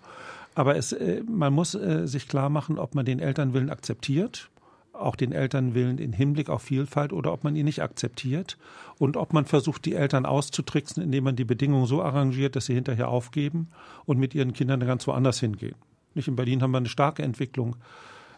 [0.59, 4.50] Aber es, äh, man muss äh, sich klar machen, ob man den Elternwillen akzeptiert,
[4.92, 8.59] auch den Elternwillen im Hinblick auf Vielfalt oder ob man ihn nicht akzeptiert
[8.98, 12.74] und ob man versucht, die Eltern auszutricksen, indem man die Bedingungen so arrangiert, dass sie
[12.74, 13.68] hinterher aufgeben
[14.04, 15.76] und mit ihren Kindern ganz woanders hingehen.
[16.16, 17.76] Nicht in Berlin haben wir eine starke Entwicklung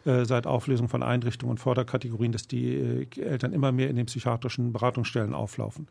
[0.04, 4.74] äh, seit Auflösung von Einrichtungen und Förderkategorien, dass die Eltern immer mehr in den psychiatrischen
[4.74, 5.88] Beratungsstellen auflaufen.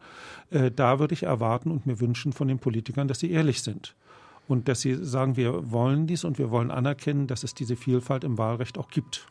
[0.76, 3.96] Da würde ich erwarten und mir wünschen von den Politikern, dass sie ehrlich sind
[4.50, 8.24] und dass sie sagen, wir wollen dies und wir wollen anerkennen, dass es diese Vielfalt
[8.24, 9.28] im Wahlrecht auch gibt.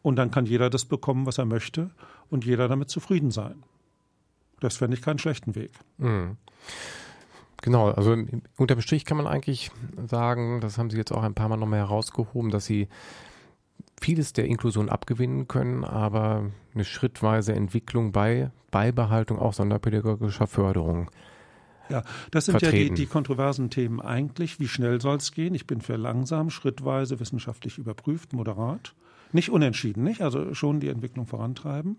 [0.00, 1.90] Und dann kann jeder das bekommen, was er möchte
[2.30, 3.62] und jeder damit zufrieden sein.
[4.60, 5.72] Das fände ich keinen schlechten Weg.
[5.98, 6.38] Mhm.
[7.60, 8.16] Genau, also
[8.56, 9.70] unterm Strich kann man eigentlich
[10.08, 12.88] sagen, das haben Sie jetzt auch ein paar Mal nochmal herausgehoben, dass Sie
[14.00, 21.10] vieles der Inklusion abgewinnen können, aber eine schrittweise Entwicklung bei Beibehaltung auch sonderpädagogischer Förderung
[21.88, 22.76] ja, das sind vertreten.
[22.76, 24.60] ja die, die kontroversen Themen eigentlich.
[24.60, 25.54] Wie schnell soll es gehen?
[25.54, 28.94] Ich bin für langsam, schrittweise, wissenschaftlich überprüft, moderat.
[29.32, 30.22] Nicht unentschieden, nicht?
[30.22, 31.96] Also schon die Entwicklung vorantreiben.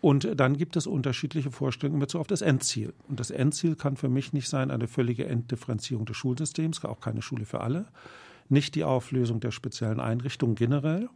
[0.00, 2.92] Und dann gibt es unterschiedliche Vorstellungen in Bezug auf das Endziel.
[3.08, 7.22] Und das Endziel kann für mich nicht sein eine völlige Enddifferenzierung des Schulsystems, auch keine
[7.22, 7.86] Schule für alle.
[8.48, 11.08] Nicht die Auflösung der speziellen Einrichtungen generell.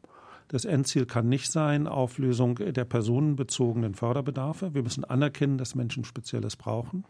[0.46, 4.72] Das Endziel kann nicht sein Auflösung der personenbezogenen Förderbedarfe.
[4.72, 7.04] Wir müssen anerkennen, dass Menschen Spezielles brauchen.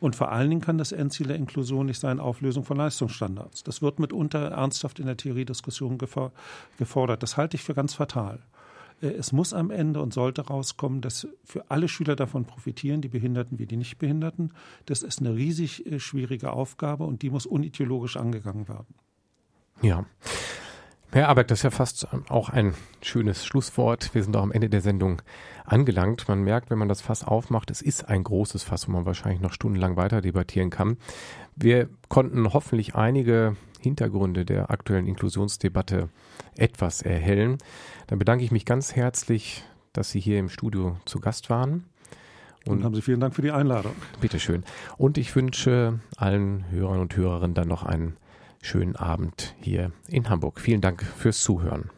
[0.00, 3.64] Und vor allen Dingen kann das Endziel der Inklusion nicht sein Auflösung von Leistungsstandards.
[3.64, 7.22] Das wird mitunter ernsthaft in der Theoriediskussion gefordert.
[7.22, 8.40] Das halte ich für ganz fatal.
[9.00, 13.08] Äh, es muss am Ende und sollte rauskommen, dass für alle Schüler davon profitieren, die
[13.08, 14.52] Behinderten wie die Nichtbehinderten.
[14.86, 18.94] Das ist eine riesig äh, schwierige Aufgabe und die muss unideologisch angegangen werden.
[19.82, 20.06] Ja.
[21.10, 24.14] Herr Abeck, das ist ja fast auch ein schönes Schlusswort.
[24.14, 25.22] Wir sind auch am Ende der Sendung
[25.64, 26.28] angelangt.
[26.28, 29.40] Man merkt, wenn man das Fass aufmacht, es ist ein großes Fass, wo man wahrscheinlich
[29.40, 30.98] noch stundenlang weiter debattieren kann.
[31.56, 36.10] Wir konnten hoffentlich einige Hintergründe der aktuellen Inklusionsdebatte
[36.56, 37.56] etwas erhellen.
[38.08, 41.86] Dann bedanke ich mich ganz herzlich, dass Sie hier im Studio zu Gast waren.
[42.66, 43.94] Und, und haben Sie vielen Dank für die Einladung.
[44.20, 44.62] Bitteschön.
[44.98, 48.18] Und ich wünsche allen Hörern und Hörerinnen dann noch einen
[48.60, 50.60] schönen Abend hier in Hamburg.
[50.60, 51.90] Vielen Dank fürs Zuhören.